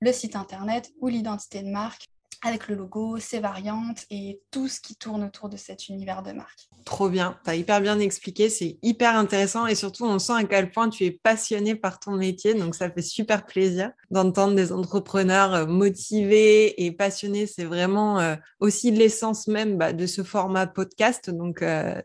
le 0.00 0.12
site 0.12 0.36
internet 0.36 0.92
ou 1.00 1.08
l'identité 1.08 1.62
de 1.62 1.68
marque 1.68 2.06
avec 2.46 2.68
le 2.68 2.74
logo, 2.74 3.18
ses 3.18 3.40
variantes 3.40 4.04
et 4.10 4.40
tout 4.50 4.68
ce 4.68 4.80
qui 4.80 4.96
tourne 4.96 5.24
autour 5.24 5.48
de 5.48 5.56
cet 5.56 5.88
univers 5.88 6.22
de 6.22 6.32
marque. 6.32 6.68
Trop 6.84 7.08
bien, 7.08 7.38
tu 7.44 7.50
as 7.50 7.56
hyper 7.56 7.80
bien 7.80 7.98
expliqué, 7.98 8.48
c'est 8.48 8.78
hyper 8.82 9.16
intéressant 9.16 9.66
et 9.66 9.74
surtout 9.74 10.04
on 10.04 10.18
sent 10.18 10.34
à 10.34 10.44
quel 10.44 10.70
point 10.70 10.88
tu 10.88 11.04
es 11.04 11.10
passionné 11.10 11.74
par 11.74 11.98
ton 11.98 12.12
métier, 12.12 12.54
donc 12.54 12.74
ça 12.74 12.90
fait 12.90 13.02
super 13.02 13.46
plaisir 13.46 13.90
d'entendre 14.10 14.54
des 14.54 14.72
entrepreneurs 14.72 15.54
euh, 15.54 15.66
motivés 15.66 16.84
et 16.84 16.92
passionnés, 16.92 17.46
c'est 17.46 17.64
vraiment 17.64 18.20
euh, 18.20 18.36
aussi 18.60 18.90
l'essence 18.90 19.48
même 19.48 19.78
bah, 19.78 19.92
de 19.92 20.06
ce 20.06 20.22
format 20.22 20.66
podcast, 20.66 21.30
donc 21.30 21.62
euh, 21.62 22.00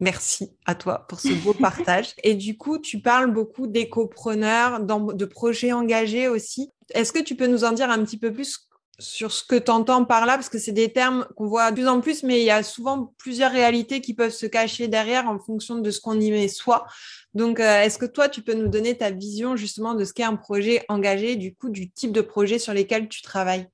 Merci 0.00 0.50
à 0.66 0.74
toi 0.74 1.06
pour 1.08 1.20
ce 1.20 1.32
beau 1.44 1.54
partage. 1.60 2.14
Et 2.22 2.34
du 2.34 2.58
coup, 2.58 2.78
tu 2.78 3.00
parles 3.00 3.32
beaucoup 3.32 3.66
d'écopreneurs, 3.68 4.80
de 4.80 5.24
projets 5.24 5.72
engagés 5.72 6.28
aussi. 6.28 6.70
Est-ce 6.90 7.12
que 7.12 7.22
tu 7.22 7.36
peux 7.36 7.46
nous 7.46 7.64
en 7.64 7.72
dire 7.72 7.90
un 7.90 8.04
petit 8.04 8.18
peu 8.18 8.32
plus 8.32 8.68
sur 8.98 9.32
ce 9.32 9.42
que 9.42 9.56
tu 9.56 9.70
entends 9.70 10.04
par 10.04 10.26
là, 10.26 10.34
parce 10.34 10.48
que 10.48 10.58
c'est 10.58 10.72
des 10.72 10.92
termes 10.92 11.26
qu'on 11.36 11.46
voit 11.46 11.70
de 11.70 11.76
plus 11.76 11.88
en 11.88 12.00
plus, 12.00 12.22
mais 12.22 12.40
il 12.40 12.44
y 12.44 12.50
a 12.50 12.62
souvent 12.62 13.12
plusieurs 13.18 13.50
réalités 13.50 14.00
qui 14.00 14.14
peuvent 14.14 14.32
se 14.32 14.46
cacher 14.46 14.88
derrière 14.88 15.28
en 15.28 15.38
fonction 15.38 15.76
de 15.76 15.90
ce 15.90 16.00
qu'on 16.00 16.20
y 16.20 16.30
met 16.30 16.48
soi. 16.48 16.86
Donc, 17.34 17.58
euh, 17.58 17.82
est-ce 17.82 17.98
que 17.98 18.06
toi, 18.06 18.28
tu 18.28 18.42
peux 18.42 18.54
nous 18.54 18.68
donner 18.68 18.96
ta 18.96 19.10
vision 19.10 19.56
justement 19.56 19.94
de 19.94 20.04
ce 20.04 20.12
qu'est 20.12 20.22
un 20.22 20.36
projet 20.36 20.84
engagé, 20.88 21.36
du 21.36 21.54
coup, 21.54 21.70
du 21.70 21.90
type 21.90 22.12
de 22.12 22.20
projet 22.20 22.58
sur 22.58 22.72
lesquels 22.72 23.08
tu 23.08 23.22
travailles? 23.22 23.68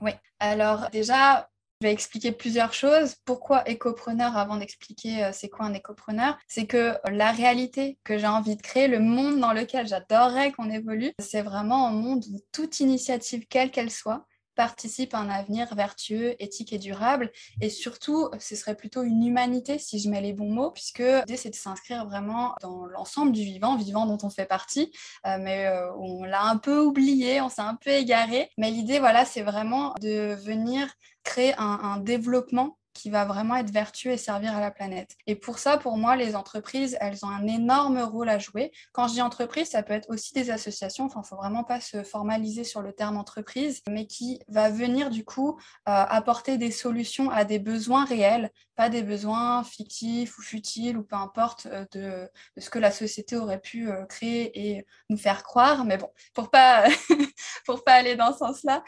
Oui, 0.00 0.12
alors 0.40 0.90
déjà, 0.90 1.48
je 1.80 1.86
vais 1.86 1.92
expliquer 1.92 2.32
plusieurs 2.32 2.72
choses. 2.72 3.14
Pourquoi 3.24 3.68
écopreneur 3.68 4.36
avant 4.36 4.56
d'expliquer 4.56 5.24
euh, 5.24 5.30
c'est 5.32 5.48
quoi 5.48 5.66
un 5.66 5.74
écopreneur? 5.74 6.36
C'est 6.48 6.66
que 6.66 6.94
la 7.10 7.30
réalité 7.30 7.98
que 8.02 8.18
j'ai 8.18 8.26
envie 8.26 8.56
de 8.56 8.62
créer, 8.62 8.88
le 8.88 8.98
monde 8.98 9.38
dans 9.38 9.52
lequel 9.52 9.86
j'adorerais 9.86 10.52
qu'on 10.52 10.70
évolue, 10.70 11.12
c'est 11.20 11.42
vraiment 11.42 11.86
un 11.86 11.92
monde 11.92 12.24
où 12.32 12.40
toute 12.52 12.80
initiative, 12.80 13.46
quelle 13.48 13.70
qu'elle 13.70 13.90
soit, 13.90 14.26
participe 14.54 15.14
à 15.14 15.18
un 15.18 15.28
avenir 15.28 15.74
vertueux, 15.74 16.34
éthique 16.42 16.72
et 16.72 16.78
durable. 16.78 17.30
Et 17.60 17.70
surtout, 17.70 18.28
ce 18.38 18.56
serait 18.56 18.76
plutôt 18.76 19.02
une 19.02 19.24
humanité, 19.24 19.78
si 19.78 19.98
je 19.98 20.08
mets 20.08 20.20
les 20.20 20.32
bons 20.32 20.50
mots, 20.50 20.70
puisque 20.70 20.98
l'idée, 20.98 21.36
c'est 21.36 21.50
de 21.50 21.54
s'inscrire 21.54 22.06
vraiment 22.06 22.54
dans 22.60 22.86
l'ensemble 22.86 23.32
du 23.32 23.42
vivant, 23.42 23.76
vivant 23.76 24.06
dont 24.06 24.18
on 24.22 24.30
fait 24.30 24.46
partie, 24.46 24.92
euh, 25.26 25.38
mais 25.40 25.66
euh, 25.66 25.92
on 25.96 26.24
l'a 26.24 26.44
un 26.44 26.56
peu 26.56 26.80
oublié, 26.80 27.40
on 27.40 27.48
s'est 27.48 27.62
un 27.62 27.76
peu 27.76 27.90
égaré. 27.90 28.50
Mais 28.58 28.70
l'idée, 28.70 28.98
voilà, 28.98 29.24
c'est 29.24 29.42
vraiment 29.42 29.94
de 30.00 30.34
venir 30.34 30.88
créer 31.24 31.54
un, 31.58 31.78
un 31.82 31.96
développement 31.98 32.78
qui 32.92 33.10
va 33.10 33.24
vraiment 33.24 33.56
être 33.56 33.70
vertueux 33.70 34.12
et 34.12 34.16
servir 34.16 34.56
à 34.56 34.60
la 34.60 34.70
planète. 34.70 35.16
Et 35.26 35.36
pour 35.36 35.58
ça, 35.58 35.78
pour 35.78 35.96
moi, 35.96 36.16
les 36.16 36.36
entreprises, 36.36 36.96
elles 37.00 37.24
ont 37.24 37.28
un 37.28 37.46
énorme 37.46 37.98
rôle 37.98 38.28
à 38.28 38.38
jouer. 38.38 38.72
Quand 38.92 39.08
je 39.08 39.14
dis 39.14 39.22
entreprise, 39.22 39.70
ça 39.70 39.82
peut 39.82 39.94
être 39.94 40.10
aussi 40.10 40.34
des 40.34 40.50
associations, 40.50 41.04
enfin, 41.04 41.20
il 41.20 41.22
ne 41.22 41.28
faut 41.28 41.36
vraiment 41.36 41.64
pas 41.64 41.80
se 41.80 42.02
formaliser 42.02 42.64
sur 42.64 42.82
le 42.82 42.92
terme 42.92 43.16
entreprise, 43.16 43.82
mais 43.88 44.06
qui 44.06 44.40
va 44.48 44.70
venir 44.70 45.10
du 45.10 45.24
coup 45.24 45.58
euh, 45.88 46.04
apporter 46.08 46.58
des 46.58 46.70
solutions 46.70 47.30
à 47.30 47.44
des 47.44 47.58
besoins 47.58 48.04
réels, 48.04 48.50
pas 48.76 48.88
des 48.88 49.02
besoins 49.02 49.64
fictifs 49.64 50.38
ou 50.38 50.42
futiles 50.42 50.96
ou 50.96 51.02
peu 51.02 51.16
importe 51.16 51.66
euh, 51.66 51.84
de, 51.92 52.28
ce 52.58 52.70
que 52.70 52.78
la 52.78 52.90
société 52.90 53.36
aurait 53.36 53.60
pu 53.60 53.90
euh, 53.90 54.04
créer 54.06 54.76
et 54.76 54.86
nous 55.08 55.16
faire 55.18 55.42
croire. 55.42 55.84
Mais 55.84 55.98
bon, 55.98 56.10
pour 56.34 56.50
pas, 56.50 56.84
pas 57.86 57.92
aller 57.92 58.16
dans 58.16 58.32
ce 58.32 58.38
sens-là, 58.38 58.82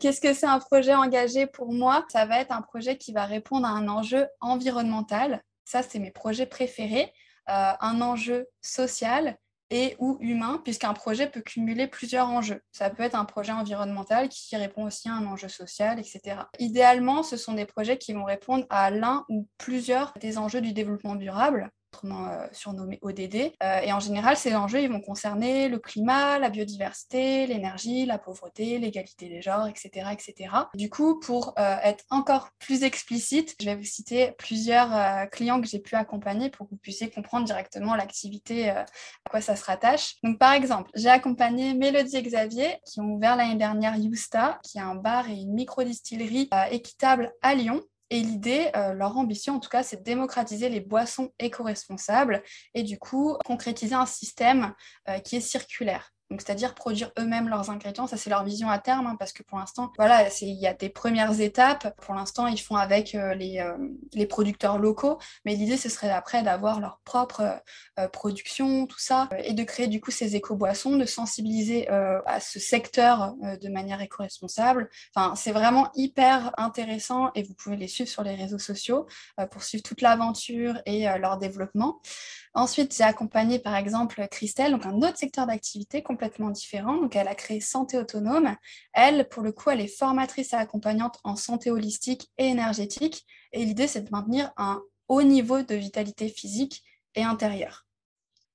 qu'est-ce 0.00 0.20
que 0.20 0.34
c'est 0.34 0.46
un 0.46 0.58
projet 0.58 0.94
engagé 0.94 1.46
pour 1.46 1.72
moi? 1.72 2.04
Ça 2.08 2.26
va 2.26 2.40
être 2.40 2.52
un 2.52 2.62
projet 2.62 2.96
qui 2.96 3.12
va 3.12 3.24
répondre 3.26 3.49
à 3.58 3.68
un 3.68 3.88
enjeu 3.88 4.26
environnemental. 4.40 5.42
Ça, 5.64 5.82
c'est 5.82 5.98
mes 5.98 6.10
projets 6.10 6.46
préférés. 6.46 7.12
Euh, 7.48 7.72
un 7.80 8.00
enjeu 8.00 8.46
social 8.60 9.36
et 9.70 9.96
ou 9.98 10.18
humain, 10.20 10.60
puisqu'un 10.64 10.92
projet 10.92 11.28
peut 11.28 11.40
cumuler 11.40 11.86
plusieurs 11.86 12.28
enjeux. 12.28 12.60
Ça 12.72 12.90
peut 12.90 13.02
être 13.02 13.14
un 13.14 13.24
projet 13.24 13.52
environnemental 13.52 14.28
qui 14.28 14.56
répond 14.56 14.84
aussi 14.84 15.08
à 15.08 15.14
un 15.14 15.26
enjeu 15.26 15.48
social, 15.48 15.98
etc. 15.98 16.42
Idéalement, 16.58 17.22
ce 17.22 17.36
sont 17.36 17.54
des 17.54 17.66
projets 17.66 17.98
qui 17.98 18.12
vont 18.12 18.24
répondre 18.24 18.66
à 18.68 18.90
l'un 18.90 19.24
ou 19.28 19.48
plusieurs 19.58 20.12
des 20.20 20.38
enjeux 20.38 20.60
du 20.60 20.72
développement 20.72 21.14
durable 21.14 21.70
autrement 21.92 22.28
euh, 22.28 22.46
surnommé 22.52 22.98
ODD. 23.02 23.52
Euh, 23.62 23.80
et 23.80 23.92
en 23.92 24.00
général, 24.00 24.36
ces 24.36 24.54
enjeux 24.54 24.80
ils 24.80 24.90
vont 24.90 25.00
concerner 25.00 25.68
le 25.68 25.78
climat, 25.78 26.38
la 26.38 26.48
biodiversité, 26.48 27.46
l'énergie, 27.46 28.06
la 28.06 28.18
pauvreté, 28.18 28.78
l'égalité 28.78 29.28
des 29.28 29.42
genres, 29.42 29.66
etc. 29.66 30.10
etc. 30.12 30.50
Du 30.74 30.88
coup, 30.88 31.18
pour 31.18 31.54
euh, 31.58 31.76
être 31.82 32.04
encore 32.10 32.50
plus 32.58 32.84
explicite, 32.84 33.56
je 33.60 33.66
vais 33.66 33.74
vous 33.74 33.84
citer 33.84 34.32
plusieurs 34.38 35.28
clients 35.30 35.60
que 35.60 35.66
j'ai 35.66 35.78
pu 35.78 35.94
accompagner 35.94 36.50
pour 36.50 36.66
que 36.66 36.72
vous 36.72 36.78
puissiez 36.78 37.10
comprendre 37.10 37.46
directement 37.46 37.94
l'activité, 37.94 38.70
à 38.70 38.86
quoi 39.28 39.40
ça 39.40 39.56
se 39.56 39.64
rattache. 39.64 40.14
Donc, 40.22 40.38
par 40.38 40.52
exemple, 40.52 40.90
j'ai 40.94 41.08
accompagné 41.08 41.74
Mélodie 41.74 42.16
et 42.16 42.22
Xavier 42.22 42.78
qui 42.86 43.00
ont 43.00 43.14
ouvert 43.14 43.36
l'année 43.36 43.56
dernière 43.56 43.96
Yusta, 43.96 44.58
qui 44.62 44.78
est 44.78 44.82
un 44.82 44.94
bar 44.94 45.28
et 45.28 45.34
une 45.34 45.52
micro-distillerie 45.52 46.48
équitable 46.70 47.32
à 47.42 47.54
Lyon. 47.54 47.82
Et 48.10 48.20
l'idée, 48.20 48.70
euh, 48.74 48.92
leur 48.92 49.16
ambition 49.16 49.54
en 49.56 49.60
tout 49.60 49.68
cas, 49.68 49.82
c'est 49.82 49.98
de 49.98 50.02
démocratiser 50.02 50.68
les 50.68 50.80
boissons 50.80 51.30
éco-responsables 51.38 52.42
et 52.74 52.82
du 52.82 52.98
coup 52.98 53.36
concrétiser 53.44 53.94
un 53.94 54.06
système 54.06 54.74
euh, 55.08 55.18
qui 55.20 55.36
est 55.36 55.40
circulaire 55.40 56.12
c'est-à-dire 56.38 56.74
produire 56.74 57.10
eux-mêmes 57.18 57.48
leurs 57.48 57.70
ingrédients, 57.70 58.06
ça 58.06 58.16
c'est 58.16 58.30
leur 58.30 58.44
vision 58.44 58.70
à 58.70 58.78
terme, 58.78 59.06
hein, 59.06 59.16
parce 59.18 59.32
que 59.32 59.42
pour 59.42 59.58
l'instant, 59.58 59.92
voilà, 59.98 60.28
il 60.40 60.60
y 60.60 60.66
a 60.66 60.74
des 60.74 60.88
premières 60.88 61.40
étapes. 61.40 61.96
Pour 62.02 62.14
l'instant, 62.14 62.46
ils 62.46 62.60
font 62.60 62.76
avec 62.76 63.16
euh, 63.16 63.34
euh, 63.34 63.76
les, 64.12 64.26
producteurs 64.26 64.78
locaux, 64.78 65.18
mais 65.44 65.56
l'idée 65.56 65.76
ce 65.76 65.88
serait 65.88 66.10
après 66.10 66.42
d'avoir 66.42 66.78
leur 66.80 67.00
propre 67.04 67.60
euh, 67.98 68.08
production, 68.08 68.86
tout 68.86 68.98
ça, 68.98 69.28
et 69.42 69.54
de 69.54 69.64
créer 69.64 69.88
du 69.88 70.00
coup 70.00 70.12
ces 70.12 70.36
éco-boissons, 70.36 70.96
de 70.96 71.04
sensibiliser 71.04 71.88
à 71.88 72.40
ce 72.40 72.58
secteur 72.58 73.34
de 73.60 73.68
manière 73.68 74.00
éco-responsable. 74.00 74.88
Enfin, 75.14 75.34
c'est 75.34 75.52
vraiment 75.52 75.90
hyper 75.94 76.52
intéressant 76.58 77.30
et 77.34 77.42
vous 77.42 77.54
pouvez 77.54 77.76
les 77.76 77.88
suivre 77.88 78.08
sur 78.08 78.22
les 78.22 78.34
réseaux 78.34 78.58
sociaux 78.58 79.06
pour 79.50 79.62
suivre 79.62 79.82
toute 79.82 80.00
l'aventure 80.00 80.80
et 80.86 81.06
leur 81.18 81.38
développement. 81.38 82.00
Ensuite, 82.52 82.96
j'ai 82.96 83.04
accompagné 83.04 83.60
par 83.60 83.76
exemple 83.76 84.26
Christelle, 84.28 84.72
donc 84.72 84.84
un 84.84 84.96
autre 84.96 85.16
secteur 85.16 85.46
d'activité 85.46 86.02
complètement 86.20 86.50
différent. 86.50 86.96
Donc, 86.98 87.16
elle 87.16 87.28
a 87.28 87.34
créé 87.34 87.60
Santé 87.60 87.96
Autonome. 87.96 88.54
Elle, 88.92 89.26
pour 89.30 89.42
le 89.42 89.52
coup, 89.52 89.70
elle 89.70 89.80
est 89.80 89.88
formatrice 89.88 90.52
et 90.52 90.56
accompagnante 90.56 91.18
en 91.24 91.34
santé 91.34 91.70
holistique 91.70 92.30
et 92.36 92.48
énergétique. 92.48 93.24
Et 93.52 93.64
l'idée, 93.64 93.86
c'est 93.86 94.02
de 94.02 94.10
maintenir 94.10 94.52
un 94.58 94.82
haut 95.08 95.22
niveau 95.22 95.62
de 95.62 95.74
vitalité 95.74 96.28
physique 96.28 96.82
et 97.14 97.22
intérieure. 97.22 97.86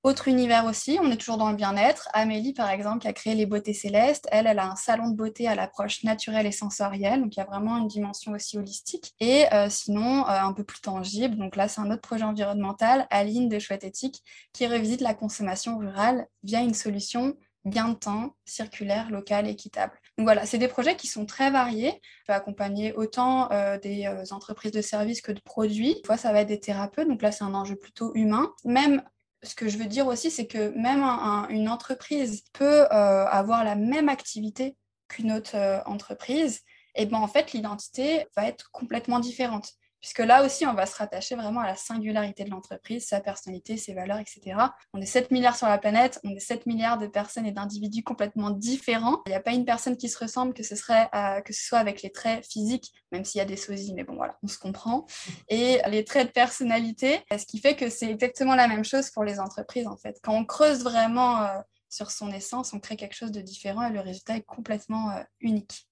Autre 0.06 0.28
univers 0.28 0.66
aussi, 0.66 1.00
on 1.02 1.10
est 1.10 1.18
toujours 1.18 1.38
dans 1.38 1.50
le 1.50 1.56
bien-être. 1.56 2.10
Amélie, 2.14 2.54
par 2.54 2.70
exemple, 2.70 3.00
qui 3.00 3.08
a 3.08 3.14
créé 3.14 3.34
les 3.34 3.48
beautés 3.48 3.74
célestes, 3.74 4.28
elle, 4.32 4.46
elle 4.46 4.60
a 4.60 4.70
un 4.70 4.76
salon 4.76 5.10
de 5.10 5.16
beauté 5.16 5.48
à 5.48 5.56
l'approche 5.56 6.04
naturelle 6.04 6.46
et 6.46 6.52
sensorielle, 6.52 7.22
donc 7.22 7.36
il 7.36 7.40
y 7.40 7.42
a 7.42 7.46
vraiment 7.46 7.76
une 7.78 7.88
dimension 7.88 8.34
aussi 8.34 8.56
holistique. 8.56 9.16
Et 9.20 9.52
euh, 9.52 9.68
sinon, 9.68 10.20
euh, 10.28 10.30
un 10.30 10.54
peu 10.54 10.64
plus 10.64 10.80
tangible, 10.80 11.38
donc 11.38 11.56
là, 11.56 11.68
c'est 11.68 11.82
un 11.82 11.90
autre 11.90 12.04
projet 12.04 12.24
environnemental, 12.24 13.08
Aline 13.10 13.50
de 13.50 13.58
Chouette 13.58 13.84
Éthique, 13.84 14.22
qui 14.54 14.68
revisite 14.68 15.02
la 15.02 15.16
consommation 15.16 15.80
rurale 15.80 16.28
via 16.44 16.60
une 16.60 16.76
solution 16.76 17.36
gain 17.66 17.90
de 17.90 17.96
temps, 17.96 18.36
circulaire, 18.46 19.10
locale, 19.10 19.48
équitable. 19.48 19.94
Donc 20.18 20.26
voilà, 20.26 20.46
c'est 20.46 20.58
des 20.58 20.68
projets 20.68 20.96
qui 20.96 21.08
sont 21.08 21.26
très 21.26 21.52
variés. 21.52 22.00
Je 22.04 22.28
peux 22.28 22.34
accompagner 22.34 22.94
autant 22.94 23.52
euh, 23.52 23.78
des 23.78 24.08
entreprises 24.32 24.72
de 24.72 24.82
services 24.82 25.22
que 25.22 25.32
de 25.32 25.42
produits. 25.42 25.96
Des 25.96 26.04
fois, 26.06 26.18
ça 26.18 26.32
va 26.32 26.42
être 26.42 26.48
des 26.48 26.60
thérapeutes, 26.60 27.08
donc 27.08 27.22
là, 27.22 27.32
c'est 27.32 27.44
un 27.44 27.54
enjeu 27.54 27.76
plutôt 27.76 28.14
humain. 28.16 28.54
Même 28.64 29.02
ce 29.46 29.56
que 29.56 29.70
je 29.70 29.78
veux 29.78 29.86
dire 29.86 30.08
aussi, 30.08 30.32
c'est 30.32 30.48
que 30.48 30.70
même 30.78 31.04
une 31.50 31.70
entreprise 31.70 32.44
peut 32.54 32.84
euh, 32.92 33.26
avoir 33.26 33.64
la 33.64 33.76
même 33.76 34.10
activité 34.10 34.76
qu'une 35.08 35.32
autre 35.32 35.56
euh, 35.56 35.80
entreprise, 35.86 36.62
et 36.96 37.06
bien 37.06 37.20
en 37.20 37.28
fait 37.28 37.52
l'identité 37.54 38.26
va 38.36 38.48
être 38.48 38.72
complètement 38.72 39.20
différente 39.20 39.74
puisque 40.02 40.20
là 40.20 40.46
aussi, 40.46 40.66
on 40.66 40.74
va 40.74 40.86
se 40.86 40.96
rattacher 40.96 41.36
vraiment 41.36 41.62
à 41.62 41.68
la 41.68 41.76
singularité 41.76 42.44
de 42.44 42.50
l'entreprise, 42.50 43.08
sa 43.08 43.20
personnalité, 43.20 43.78
ses 43.78 43.94
valeurs, 43.94 44.20
etc. 44.20 44.58
On 44.94 45.02
est 45.02 45.06
7 45.06 45.32
milliards 45.32 45.56
sur 45.56 45.68
la 45.68 45.78
planète, 45.78 46.20
on 46.24 46.30
est 46.30 46.40
7 46.40 46.66
milliards 46.66 46.98
de 46.98 47.08
personnes 47.08 47.46
et 47.46 47.52
d'individus 47.52 48.04
complètement 48.04 48.52
différents. 48.52 49.22
Il 49.26 49.30
n'y 49.30 49.36
a 49.36 49.42
pas 49.42 49.54
une 49.54 49.66
personne 49.66 49.98
qui 49.98 50.10
se 50.10 50.18
ressemble, 50.18 50.54
que 50.54 50.64
ce, 50.64 50.76
serait, 50.76 51.10
euh, 51.16 51.42
que 51.42 51.54
ce 51.54 51.66
soit 51.66 51.80
avec 51.80 52.02
les 52.02 52.12
traits 52.12 52.46
physiques, 52.46 52.92
même 53.12 53.26
s'il 53.26 53.40
y 53.40 53.42
a 53.42 53.46
des 53.46 53.58
sosies, 53.58 53.94
mais 53.94 54.04
bon 54.04 54.16
voilà, 54.16 54.38
on 54.44 54.48
se 54.48 54.58
comprend, 54.58 55.06
et 55.50 55.80
les 55.88 56.04
traits 56.04 56.28
de 56.28 56.32
personnalité, 56.32 57.20
ce 57.32 57.46
qui 57.46 57.60
fait 57.60 57.76
que 57.76 57.90
c'est 57.90 58.10
exactement 58.10 58.56
la 58.56 58.68
même 58.68 58.84
chose 58.84 59.10
pour 59.10 59.24
les 59.24 59.40
entreprises, 59.40 59.88
en 59.88 59.98
fait. 59.98 60.20
Quand 60.24 60.34
on 60.34 60.46
creuse 60.46 60.84
vraiment... 60.84 61.42
Euh, 61.44 61.60
sur 61.96 62.12
son 62.12 62.32
essence, 62.32 62.74
on 62.74 62.80
crée 62.80 62.98
quelque 62.98 63.16
chose 63.16 63.32
de 63.32 63.42
différent 63.42 63.88
et 63.88 63.94
le 63.94 64.02
résultat 64.02 64.36
est 64.36 64.42
complètement 64.42 65.12
euh, 65.12 65.24
unique. 65.40 65.88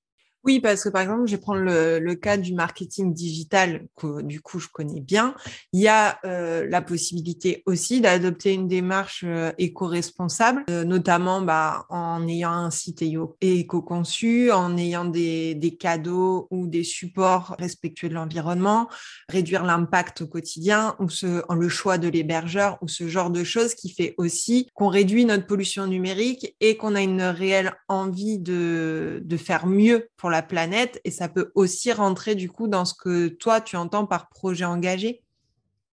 Oui, 0.45 0.59
parce 0.59 0.83
que 0.83 0.89
par 0.89 1.01
exemple, 1.01 1.25
je 1.25 1.35
vais 1.37 1.41
prendre 1.41 1.61
le, 1.61 2.13
cas 2.15 2.35
du 2.35 2.53
marketing 2.53 3.13
digital, 3.13 3.87
que 3.95 4.21
du 4.21 4.41
coup 4.41 4.59
je 4.59 4.67
connais 4.67 4.99
bien. 4.99 5.35
Il 5.71 5.79
y 5.79 5.87
a 5.87 6.19
euh, 6.25 6.67
la 6.69 6.81
possibilité 6.81 7.63
aussi 7.65 8.01
d'adopter 8.01 8.53
une 8.53 8.67
démarche 8.67 9.23
euh, 9.25 9.51
éco-responsable, 9.57 10.65
euh, 10.69 10.83
notamment 10.83 11.41
bah, 11.41 11.85
en 11.89 12.27
ayant 12.27 12.51
un 12.51 12.71
site 12.71 13.03
éco-conçu, 13.41 14.51
en 14.51 14.77
ayant 14.77 15.05
des, 15.05 15.55
des, 15.55 15.77
cadeaux 15.77 16.47
ou 16.51 16.67
des 16.67 16.83
supports 16.83 17.55
respectueux 17.57 18.09
de 18.09 18.13
l'environnement, 18.13 18.89
réduire 19.29 19.63
l'impact 19.63 20.21
au 20.21 20.27
quotidien 20.27 20.95
ou 20.99 21.09
ce, 21.09 21.41
le 21.53 21.69
choix 21.69 21.97
de 21.97 22.09
l'hébergeur 22.09 22.77
ou 22.81 22.89
ce 22.89 23.07
genre 23.07 23.31
de 23.31 23.45
choses 23.45 23.75
qui 23.75 23.89
fait 23.89 24.13
aussi 24.17 24.69
qu'on 24.73 24.89
réduit 24.89 25.25
notre 25.25 25.47
pollution 25.47 25.87
numérique 25.87 26.55
et 26.59 26.75
qu'on 26.75 26.95
a 26.95 27.01
une 27.01 27.21
réelle 27.21 27.73
envie 27.87 28.39
de, 28.39 29.21
de 29.23 29.37
faire 29.37 29.67
mieux 29.67 30.09
pour 30.17 30.32
la 30.33 30.41
planète 30.41 30.99
et 31.05 31.11
ça 31.11 31.29
peut 31.29 31.51
aussi 31.55 31.93
rentrer 31.93 32.35
du 32.35 32.49
coup 32.49 32.67
dans 32.67 32.83
ce 32.83 32.93
que 32.93 33.27
toi 33.27 33.61
tu 33.61 33.77
entends 33.77 34.05
par 34.05 34.27
projet 34.29 34.65
engagé? 34.65 35.21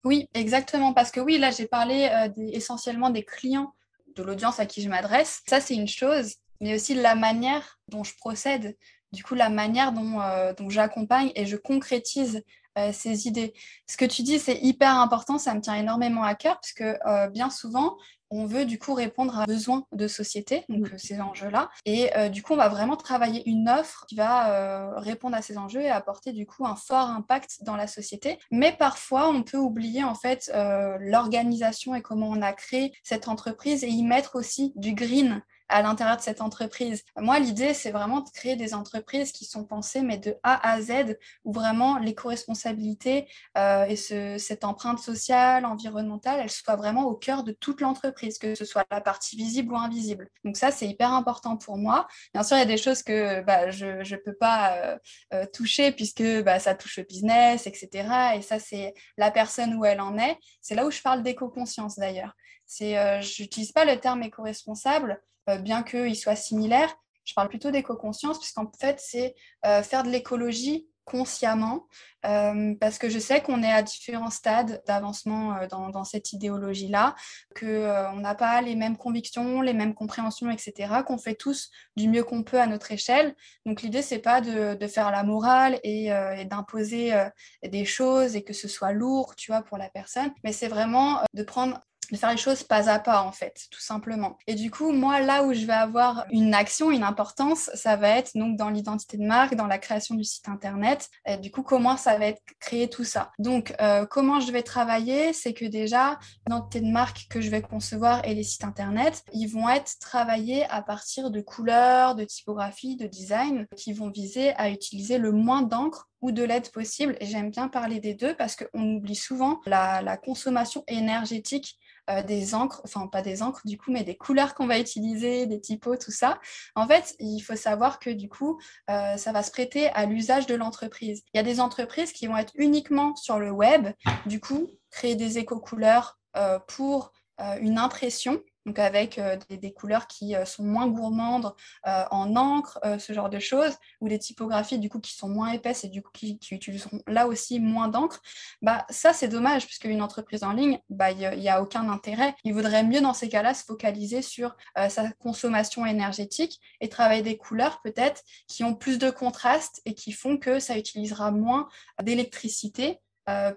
Oui, 0.04 0.30
exactement, 0.36 0.94
parce 0.94 1.10
que 1.10 1.20
oui, 1.20 1.39
là 1.39 1.50
j'ai 1.50 1.65
parlé 1.65 2.10
euh, 2.12 2.30
essentiellement 2.51 3.10
des 3.10 3.24
clients 3.24 3.74
de 4.15 4.22
l'audience 4.22 4.60
à 4.60 4.68
qui 4.68 4.84
je 4.84 4.89
m'adresse. 4.89 5.42
Ça 5.48 5.60
c'est 5.60 5.74
une 5.74 5.88
chose, 5.88 6.36
mais 6.62 6.75
aussi 6.75 6.94
la 6.94 7.15
manière 7.15 7.80
dont 7.88 8.04
je 8.04 8.15
procède, 8.15 8.77
du 9.12 9.24
coup 9.24 9.34
la 9.34 9.50
manière 9.50 9.92
dont, 9.94 10.22
euh, 10.22 10.54
j'accompagne 10.70 11.32
et 11.36 11.48
je 11.48 11.58
concrétise 11.58 12.44
euh, 12.77 12.92
ces 12.94 13.27
idées. 13.27 13.54
Ce 13.88 13.98
que 13.98 14.06
tu 14.06 14.22
dis, 14.22 14.38
c'est 14.38 14.60
hyper 14.62 14.96
important, 15.00 15.38
ça 15.39 15.56
me 15.56 15.62
tient 15.62 15.75
énormément 15.75 16.24
à 16.24 16.36
cœur, 16.36 16.60
parce 16.60 16.74
que 16.74 17.30
bien 17.30 17.50
souvent, 17.50 17.98
on 18.32 18.46
veut 18.46 18.65
du 18.65 18.79
coup 18.79 18.94
répondre 18.94 19.39
à 19.39 19.46
besoins 19.46 19.86
de 19.91 20.08
société, 20.08 20.65
donc 20.70 20.89
mm. 20.89 20.94
euh, 20.94 20.98
ces 20.98 21.22
enjeux-là. 21.22 21.70
Et 21.86 22.15
euh, 22.17 22.29
du 22.29 22.44
coup, 22.44 22.53
on 22.53 22.58
va 22.58 22.70
vraiment 22.70 22.96
travailler 22.96 23.48
une 23.50 23.70
offre 23.70 24.05
qui 24.08 24.15
va 24.15 24.51
euh, 24.51 25.00
répondre 25.00 25.36
à 25.36 25.41
ces 25.41 25.58
enjeux 25.58 25.82
et 25.82 25.89
apporter 25.89 26.32
du 26.32 26.46
coup 26.46 26.65
un 26.65 26.75
fort 26.75 27.10
impact 27.10 27.63
dans 27.63 27.75
la 27.75 27.88
société. 27.88 28.39
Mais 28.51 28.72
parfois, 28.72 29.29
on 29.29 29.44
peut 29.44 29.58
oublier 29.58 30.03
en 30.03 30.15
fait 30.15 30.51
l'organisation 31.00 31.96
et 31.96 32.01
comment 32.01 32.29
on 32.29 32.41
a 32.41 32.53
créé 32.53 32.94
cette 33.03 33.27
entreprise 33.27 33.84
et 33.84 33.89
y 33.89 34.03
mettre 34.03 34.36
aussi 34.36 34.74
du 34.75 34.94
green 34.94 35.41
à 35.69 35.81
l'intérieur 35.81 36.17
de 36.17 36.22
cette 36.22 36.41
entreprise. 36.41 37.03
Moi, 37.17 37.39
l'idée, 37.39 37.74
c'est 37.74 37.91
vraiment 37.91 38.22
de 38.22 38.29
créer 38.29 38.55
des 38.55 38.74
entreprises 38.74 39.31
qui 39.31 39.45
sont 39.45 39.65
pensées, 39.65 40.01
mais 40.01 40.17
de 40.17 40.36
A 40.43 40.72
à 40.72 40.81
Z, 40.81 41.17
où 41.43 41.51
vraiment 41.51 41.98
l'éco-responsabilité 41.98 43.27
euh, 43.57 43.86
et 43.86 43.95
ce, 43.95 44.38
cette 44.38 44.63
empreinte 44.63 45.00
sociale, 45.00 45.65
environnementale, 45.65 46.39
elle 46.41 46.51
soit 46.51 46.75
vraiment 46.75 47.05
au 47.05 47.15
cœur 47.15 47.43
de 47.43 47.51
toute 47.51 47.81
l'entreprise, 47.81 48.38
que 48.38 48.55
ce 48.55 48.65
soit 48.65 48.86
la 48.91 49.01
partie 49.01 49.36
visible 49.36 49.74
ou 49.74 49.77
invisible. 49.77 50.29
Donc 50.43 50.57
ça, 50.57 50.72
c'est 50.72 50.88
hyper 50.88 51.12
important 51.13 51.57
pour 51.57 51.77
moi. 51.77 52.07
Bien 52.34 52.43
sûr, 52.43 52.57
il 52.57 52.60
y 52.60 52.63
a 52.63 52.67
des 52.67 52.77
choses 52.77 53.01
que 53.03 53.41
bah, 53.41 53.69
je 53.72 53.86
ne 53.88 54.17
peux 54.17 54.36
pas 54.36 54.75
euh, 54.75 54.98
euh, 55.34 55.45
toucher 55.51 55.91
puisque 55.91 56.24
bah, 56.43 56.60
ça 56.60 56.75
touche 56.75 56.98
le 56.98 57.03
business, 57.03 57.67
etc. 57.67 58.36
Et 58.36 58.41
ça, 58.41 58.60
c'est 58.60 58.93
la 59.17 59.31
personne 59.31 59.74
où 59.75 59.86
elle 59.86 60.01
en 60.01 60.17
est. 60.17 60.38
C'est 60.62 60.75
là 60.75 60.86
où 60.86 60.91
je 60.91 61.01
parle 61.01 61.24
d'éco-conscience 61.24 61.95
d'ailleurs. 61.98 62.34
Je 62.67 63.41
n'utilise 63.41 63.72
pas 63.72 63.86
le 63.86 64.00
terme 64.00 64.24
éco-responsable 64.24 65.22
bien 65.62 65.84
qu'il 65.84 66.16
soit 66.16 66.36
similaire. 66.36 66.96
Je 67.25 67.34
parle 67.34 67.50
plutôt 67.50 67.72
d'éco-conscience, 67.72 68.40
puisqu'en 68.40 68.72
fait, 68.80 69.00
c'est 69.00 69.36
euh, 69.66 69.82
faire 69.82 70.04
de 70.04 70.10
l'écologie 70.10 70.88
consciemment, 71.06 71.86
euh, 72.25 72.74
parce 72.80 72.98
que 72.98 73.10
je 73.10 73.20
sais 73.20 73.40
qu'on 73.42 73.62
est 73.62 73.72
à 73.72 73.84
différents 73.84 74.32
stades 74.32 74.82
d'avancement 74.88 75.56
dans, 75.70 76.04
cette 76.04 76.34
idéologie-là, 76.34 77.14
qu'on 77.60 78.20
n'a 78.20 78.34
pas 78.34 78.60
les 78.64 78.75
mêmes 78.75 78.98
convictions, 78.98 79.62
les 79.62 79.74
mêmes 79.74 79.94
compréhensions, 79.94 80.50
etc., 80.50 81.04
qu'on 81.06 81.20
fait 81.20 81.36
tous 81.36 81.70
du 81.96 82.10
mieux 82.10 82.24
qu'on 82.24 82.42
peut 82.42 82.60
à 82.60 82.66
notre 82.66 82.92
échelle. 82.92 83.36
Donc 83.68 83.84
l'idée, 83.84 84.02
c'est 84.02 84.18
pas 84.18 84.42
de, 84.42 84.88
faire 84.88 85.12
la 85.12 85.22
morale 85.22 85.80
et, 85.84 86.06
et 86.08 86.46
d'imposer 86.46 87.14
des 87.62 87.86
choses 87.86 88.36
et 88.36 88.44
que 88.44 88.54
ce 88.54 88.68
soit 88.68 88.92
lourd, 88.92 89.36
tu 89.36 89.52
vois, 89.52 89.62
pour 89.62 89.78
la 89.78 89.90
personne, 89.90 90.34
mais 90.44 90.54
c'est 90.54 90.70
vraiment 90.70 91.20
de 91.36 91.44
prendre 91.44 91.80
faire 92.18 92.32
les 92.32 92.38
choses 92.38 92.64
pas 92.64 92.90
à 92.90 93.00
pas 93.00 93.24
en 93.24 93.32
fait, 93.32 93.68
tout 93.72 93.82
simplement. 93.82 94.38
Et 94.48 94.56
du 94.56 94.72
coup, 94.72 94.92
moi, 94.92 95.22
là 95.22 95.44
où 95.44 95.54
je 95.54 95.66
vais 95.66 95.74
avoir 95.74 96.26
une 96.32 96.54
action, 96.54 96.92
une 96.92 97.04
importance, 97.04 97.70
ça 97.74 97.96
va 97.96 98.10
être 98.10 98.32
donc 98.36 98.58
dans 98.58 98.70
l'identité 98.70 99.18
de 99.18 99.26
marque, 99.26 99.56
dans 99.56 99.68
la 99.68 99.78
création 99.78 100.16
du 100.16 100.24
site 100.24 100.48
internet. 100.50 101.10
Et 101.26 101.38
du 101.38 101.52
coup, 101.52 101.64
comment 101.64 101.98
ça 101.98 102.18
va 102.18 102.28
être 102.28 102.42
créé 102.60 102.90
tout 102.90 103.04
ça? 103.04 103.32
Donc, 103.40 103.74
euh, 103.82 104.06
comment 104.06 104.40
je 104.40 104.52
vais 104.52 104.64
travailler, 104.64 105.34
c'est 105.34 105.54
que 105.54 105.66
déjà, 105.66 106.20
l'identité 106.48 106.82
de 106.82 106.92
marque 106.92 107.28
que 107.30 107.42
je 107.42 107.50
vais 107.50 107.62
concevoir 107.62 108.26
et 108.26 108.34
les 108.34 108.44
sites 108.44 108.64
internet, 108.64 109.24
ils 109.34 109.48
vont 109.48 109.70
être 109.70 109.98
travaillés 110.00 110.66
à 110.70 110.82
partir 110.82 111.32
de 111.32 111.42
couleurs, 111.42 112.16
de 112.16 112.24
typographie, 112.24 112.96
de 112.96 113.08
design, 113.08 113.68
qui 113.76 113.94
vont 113.94 114.10
viser 114.10 114.54
à 114.56 114.70
utiliser 114.70 115.18
le 115.18 115.32
moins 115.32 115.62
d'encre 115.62 116.10
de 116.32 116.44
l'aide 116.44 116.70
possible. 116.72 117.17
Et 117.20 117.25
j'aime 117.25 117.51
bien 117.51 117.67
parler 117.67 118.00
des 118.00 118.13
deux 118.13 118.36
parce 118.36 118.55
qu'on 118.55 118.96
oublie 118.96 119.15
souvent 119.15 119.60
la 119.65 120.17
consommation 120.17 120.84
énergétique 120.88 121.77
euh, 122.10 122.22
des 122.22 122.53
encres, 122.53 122.82
enfin 122.84 123.08
pas 123.08 123.24
des 123.24 123.41
encres 123.41 123.62
du 123.65 123.79
coup, 123.79 123.91
mais 123.91 124.03
des 124.03 124.15
couleurs 124.15 124.53
qu'on 124.53 124.67
va 124.67 124.77
utiliser, 124.77 125.48
des 125.48 125.60
typos, 125.60 125.98
tout 125.98 126.12
ça. 126.12 126.39
En 126.75 126.88
fait, 126.88 127.15
il 127.20 127.39
faut 127.39 127.55
savoir 127.55 127.98
que 127.98 128.12
du 128.12 128.29
coup, 128.29 128.60
euh, 128.91 129.17
ça 129.17 129.32
va 129.32 129.41
se 129.41 129.50
prêter 129.50 129.89
à 129.89 130.05
l'usage 130.05 130.46
de 130.46 130.53
l'entreprise. 130.53 131.24
Il 131.34 131.38
y 131.38 131.39
a 131.39 131.44
des 131.44 131.60
entreprises 131.60 132.12
qui 132.12 132.27
vont 132.27 132.38
être 132.38 132.53
uniquement 132.55 133.15
sur 133.15 133.39
le 133.39 133.50
web, 133.50 133.88
du 134.27 134.39
coup, 134.39 134.70
créer 134.91 135.15
des 135.15 135.39
éco-couleurs 135.39 136.20
euh, 136.38 136.60
pour 136.67 137.12
une 137.60 137.77
impression 137.77 138.41
donc 138.65 138.79
avec 138.79 139.19
euh, 139.19 139.38
des, 139.50 139.72
couleurs 139.72 140.07
qui 140.07 140.36
euh, 140.36 140.45
sont 140.45 140.63
moins 140.63 140.88
gourmandes 140.88 141.53
euh, 141.88 142.03
en 142.12 142.36
encre, 142.36 142.79
ce 143.00 143.13
genre 143.13 143.29
de 143.29 143.39
choses, 143.39 143.74
ou 144.01 144.10
des 144.10 144.19
typographies 144.19 144.79
du 144.79 144.89
coup 144.89 145.00
qui 145.00 145.13
sont 145.13 145.29
moins 145.29 145.51
épaisses 145.51 145.84
et 145.84 145.89
du 145.89 146.01
coup 146.01 146.12
qui, 146.13 146.39
utiliseront 146.51 147.01
là 147.07 147.27
aussi 147.27 147.60
moins 147.60 147.88
d'encre, 147.88 148.22
bah 148.62 148.86
ça 148.89 149.13
c'est 149.13 149.27
dommage 149.27 149.65
puisque 149.65 149.86
une 149.86 150.01
entreprise 150.01 150.43
en 150.43 150.51
ligne, 150.51 150.79
bah 150.89 151.12
il 151.12 151.39
n'y 151.39 151.50
a 151.50 151.62
aucun 151.62 151.89
intérêt. 151.89 152.36
Il 152.43 152.53
vaudrait 152.53 152.84
mieux 152.84 153.01
dans 153.01 153.13
ces 153.13 153.29
cas-là 153.29 153.53
se 153.53 153.63
focaliser 153.63 154.22
sur 154.22 154.55
sa 154.89 155.12
consommation 155.13 155.86
énergétique 155.86 156.60
et 156.81 156.89
travailler 156.89 157.22
des 157.22 157.38
couleurs 157.38 157.81
peut-être 157.81 158.24
qui 158.48 158.63
ont 158.63 158.75
plus 158.75 158.98
de 158.98 159.10
contraste 159.10 159.81
et 159.86 159.93
qui 159.93 160.12
font 160.12 160.38
que 160.38 160.60
ça 160.60 160.77
utilisera 160.77 161.31
moins 161.31 161.67
d'électricité 162.01 163.00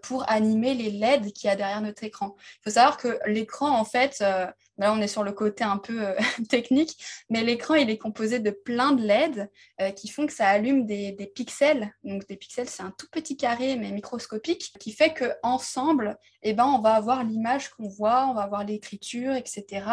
pour 0.02 0.28
animer 0.30 0.74
les 0.74 0.90
LED 0.90 1.32
qu'il 1.32 1.48
y 1.48 1.50
a 1.50 1.56
derrière 1.56 1.82
notre 1.82 2.04
écran. 2.04 2.36
Il 2.38 2.60
faut 2.64 2.74
savoir 2.74 2.96
que 2.96 3.18
l'écran, 3.26 3.70
en 3.70 3.84
fait, 3.84 4.22
Là, 4.78 4.92
on 4.92 5.00
est 5.00 5.08
sur 5.08 5.24
le 5.24 5.32
côté 5.32 5.64
un 5.64 5.76
peu 5.76 6.06
euh, 6.06 6.14
technique, 6.48 6.96
mais 7.28 7.42
l'écran, 7.42 7.74
il 7.74 7.90
est 7.90 7.98
composé 7.98 8.38
de 8.38 8.50
plein 8.50 8.92
de 8.92 9.02
LED 9.02 9.50
euh, 9.80 9.90
qui 9.90 10.08
font 10.08 10.26
que 10.26 10.32
ça 10.32 10.46
allume 10.46 10.86
des, 10.86 11.12
pixels. 11.34 11.92
Donc, 12.04 12.26
des 12.28 12.36
pixels, 12.36 12.68
c'est 12.68 12.82
un 12.82 12.92
tout 12.96 13.08
petit 13.10 13.36
carré, 13.36 13.76
mais 13.76 13.90
microscopique, 13.90 14.72
qui 14.78 14.92
fait 14.92 15.12
qu'ensemble, 15.12 16.16
eh 16.42 16.52
ben, 16.52 16.64
on 16.64 16.80
va 16.80 16.94
avoir 16.94 17.24
l'image 17.24 17.70
qu'on 17.70 17.88
voit, 17.88 18.26
on 18.28 18.34
va 18.34 18.42
avoir 18.42 18.64
l'écriture, 18.64 19.34
etc. 19.34 19.86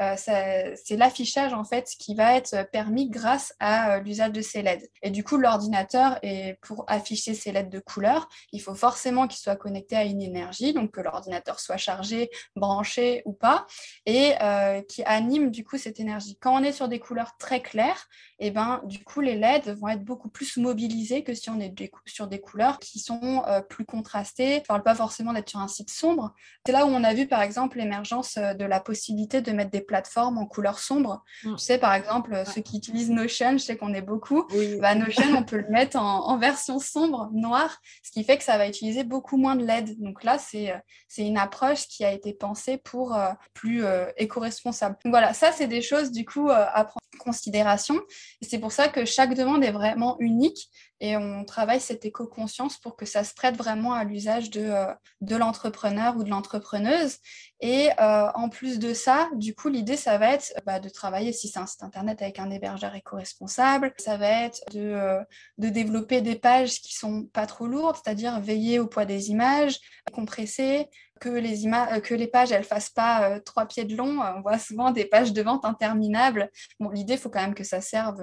Euh, 0.00 0.14
c'est 0.16 0.96
l'affichage, 0.96 1.52
en 1.52 1.64
fait, 1.64 1.88
qui 1.98 2.14
va 2.14 2.36
être 2.36 2.68
permis 2.72 3.08
grâce 3.08 3.54
à 3.60 4.00
l'usage 4.00 4.32
de 4.32 4.40
ces 4.40 4.62
LED. 4.62 4.90
Et 5.02 5.10
du 5.10 5.22
coup, 5.22 5.36
l'ordinateur, 5.36 6.18
pour 6.62 6.84
afficher 6.88 7.34
ces 7.34 7.52
LED 7.52 7.68
de 7.68 7.78
couleur, 7.78 8.28
il 8.52 8.60
faut 8.60 8.74
forcément 8.74 9.28
qu'il 9.28 9.38
soit 9.38 9.56
connecté 9.56 9.96
à 9.96 10.04
une 10.04 10.20
énergie, 10.20 10.72
donc 10.72 10.90
que 10.92 11.00
l'ordinateur 11.00 11.60
soit 11.60 11.76
chargé, 11.76 12.30
branché 12.56 13.22
ou 13.24 13.32
pas. 13.32 13.66
Et 14.06 14.31
euh, 14.40 14.82
qui 14.82 15.02
anime 15.04 15.50
du 15.50 15.64
coup 15.64 15.78
cette 15.78 16.00
énergie. 16.00 16.36
Quand 16.40 16.54
on 16.54 16.62
est 16.62 16.72
sur 16.72 16.88
des 16.88 16.98
couleurs 16.98 17.36
très 17.38 17.60
claires, 17.60 18.08
et 18.42 18.46
eh 18.46 18.50
ben, 18.50 18.80
du 18.86 19.04
coup, 19.04 19.20
les 19.20 19.36
LED 19.36 19.68
vont 19.78 19.86
être 19.86 20.02
beaucoup 20.02 20.28
plus 20.28 20.56
mobilisés 20.56 21.22
que 21.22 21.32
si 21.32 21.48
on 21.48 21.60
est 21.60 21.72
sur 22.06 22.26
des 22.26 22.40
couleurs 22.40 22.80
qui 22.80 22.98
sont 22.98 23.44
euh, 23.46 23.60
plus 23.60 23.84
contrastées. 23.84 24.54
Je 24.54 24.60
ne 24.62 24.66
parle 24.66 24.82
pas 24.82 24.96
forcément 24.96 25.32
d'être 25.32 25.48
sur 25.48 25.60
un 25.60 25.68
site 25.68 25.90
sombre. 25.90 26.34
C'est 26.66 26.72
là 26.72 26.84
où 26.84 26.88
on 26.88 27.04
a 27.04 27.14
vu, 27.14 27.28
par 27.28 27.40
exemple, 27.40 27.78
l'émergence 27.78 28.38
euh, 28.38 28.52
de 28.54 28.64
la 28.64 28.80
possibilité 28.80 29.42
de 29.42 29.52
mettre 29.52 29.70
des 29.70 29.80
plateformes 29.80 30.38
en 30.38 30.46
couleurs 30.46 30.80
sombres. 30.80 31.22
Mm. 31.44 31.54
Tu 31.54 31.64
sais, 31.64 31.78
par 31.78 31.94
exemple, 31.94 32.42
ceux 32.52 32.62
qui 32.62 32.78
utilisent 32.78 33.10
Notion, 33.10 33.52
je 33.52 33.58
sais 33.58 33.76
qu'on 33.76 33.94
est 33.94 34.02
beaucoup. 34.02 34.44
Bah, 34.80 34.96
Notion, 34.96 35.36
on 35.36 35.44
peut 35.44 35.58
le 35.58 35.68
mettre 35.68 35.96
en, 35.96 36.36
version 36.36 36.80
sombre, 36.80 37.30
noire, 37.32 37.78
ce 38.02 38.10
qui 38.10 38.24
fait 38.24 38.38
que 38.38 38.44
ça 38.44 38.58
va 38.58 38.66
utiliser 38.66 39.04
beaucoup 39.04 39.36
moins 39.36 39.54
de 39.54 39.64
LED. 39.64 40.00
Donc 40.00 40.24
là, 40.24 40.38
c'est 40.38 40.82
une 41.16 41.38
approche 41.38 41.86
qui 41.86 42.04
a 42.04 42.10
été 42.10 42.32
pensée 42.32 42.76
pour 42.76 43.16
plus 43.54 43.84
éco-responsable. 44.16 44.96
Voilà, 45.04 45.32
ça, 45.32 45.52
c'est 45.52 45.68
des 45.68 45.80
choses, 45.80 46.10
du 46.10 46.24
coup, 46.24 46.50
à 46.50 46.84
prendre 46.84 47.06
en 47.14 47.22
considération. 47.22 48.00
C'est 48.40 48.58
pour 48.58 48.72
ça 48.72 48.88
que 48.88 49.04
chaque 49.04 49.34
demande 49.34 49.62
est 49.64 49.72
vraiment 49.72 50.16
unique 50.18 50.68
et 51.02 51.16
on 51.16 51.44
travaille 51.44 51.80
cette 51.80 52.04
éco-conscience 52.04 52.78
pour 52.78 52.96
que 52.96 53.06
ça 53.06 53.24
se 53.24 53.34
prête 53.34 53.56
vraiment 53.56 53.92
à 53.92 54.04
l'usage 54.04 54.50
de, 54.50 54.60
euh, 54.60 54.86
de 55.20 55.34
l'entrepreneur 55.34 56.16
ou 56.16 56.22
de 56.22 56.30
l'entrepreneuse. 56.30 57.16
Et 57.60 57.90
euh, 58.00 58.28
en 58.36 58.48
plus 58.48 58.78
de 58.78 58.94
ça, 58.94 59.28
du 59.34 59.52
coup, 59.52 59.68
l'idée, 59.68 59.96
ça 59.96 60.16
va 60.16 60.34
être 60.34 60.52
bah, 60.64 60.78
de 60.78 60.88
travailler, 60.88 61.32
si 61.32 61.48
c'est 61.48 61.58
un 61.58 61.66
site 61.66 61.82
internet, 61.82 62.22
avec 62.22 62.38
un 62.38 62.50
hébergeur 62.50 62.94
éco-responsable. 62.94 63.92
Ça 63.98 64.16
va 64.16 64.44
être 64.44 64.60
de, 64.72 64.80
euh, 64.80 65.24
développer 65.58 66.20
des 66.20 66.36
pages 66.36 66.80
qui 66.80 66.94
sont 66.94 67.24
pas 67.24 67.46
trop 67.46 67.66
lourdes, 67.66 67.96
c'est-à-dire 67.96 68.38
veiller 68.38 68.78
au 68.78 68.86
poids 68.86 69.04
des 69.04 69.30
images, 69.30 69.80
compresser, 70.12 70.88
que 71.22 71.28
les, 71.28 71.62
images, 71.62 72.02
que 72.02 72.14
les 72.14 72.26
pages 72.26 72.50
elles 72.50 72.64
fassent 72.64 72.90
pas 72.90 73.38
trois 73.40 73.66
pieds 73.66 73.84
de 73.84 73.96
long. 73.96 74.20
On 74.20 74.40
voit 74.40 74.58
souvent 74.58 74.90
des 74.90 75.04
pages 75.04 75.32
de 75.32 75.42
vente 75.42 75.64
interminables. 75.64 76.50
Bon, 76.80 76.90
l'idée, 76.90 77.14
il 77.14 77.18
faut 77.18 77.30
quand 77.30 77.40
même 77.40 77.54
que 77.54 77.64
ça 77.64 77.80
serve 77.80 78.22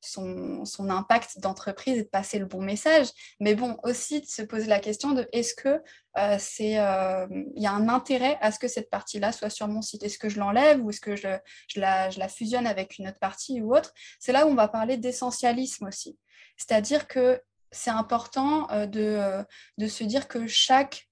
son, 0.00 0.64
son 0.64 0.90
impact 0.90 1.40
d'entreprise 1.40 1.98
et 1.98 2.02
de 2.04 2.08
passer 2.08 2.38
le 2.38 2.46
bon 2.46 2.60
message. 2.60 3.08
Mais 3.40 3.54
bon, 3.54 3.78
aussi 3.82 4.20
de 4.20 4.26
se 4.26 4.42
poser 4.42 4.66
la 4.66 4.80
question 4.80 5.12
de 5.12 5.28
est-ce 5.32 5.54
que 5.54 5.80
euh, 6.16 6.36
c'est 6.38 6.78
euh, 6.78 7.26
il 7.56 7.62
y 7.62 7.66
a 7.66 7.72
un 7.72 7.88
intérêt 7.88 8.38
à 8.40 8.52
ce 8.52 8.58
que 8.58 8.68
cette 8.68 8.90
partie-là 8.90 9.32
soit 9.32 9.50
sur 9.50 9.68
mon 9.68 9.82
site? 9.82 10.02
Est-ce 10.02 10.18
que 10.18 10.28
je 10.28 10.38
l'enlève 10.38 10.80
ou 10.84 10.90
est-ce 10.90 11.00
que 11.00 11.16
je, 11.16 11.28
la, 11.76 12.28
fusionne 12.28 12.66
avec 12.66 12.98
une 12.98 13.08
autre 13.08 13.18
partie 13.18 13.60
ou 13.60 13.74
autre? 13.74 13.92
C'est 14.20 14.32
là 14.32 14.46
où 14.46 14.50
on 14.50 14.54
va 14.54 14.68
parler 14.68 14.96
d'essentialisme 14.96 15.86
aussi. 15.86 16.18
C'est-à-dire 16.56 17.08
que 17.08 17.40
c'est 17.72 17.90
important 17.90 18.70
euh, 18.70 18.86
de, 18.86 19.88
se 19.88 20.04
dire 20.04 20.28
que 20.28 20.46
chaque 20.46 21.08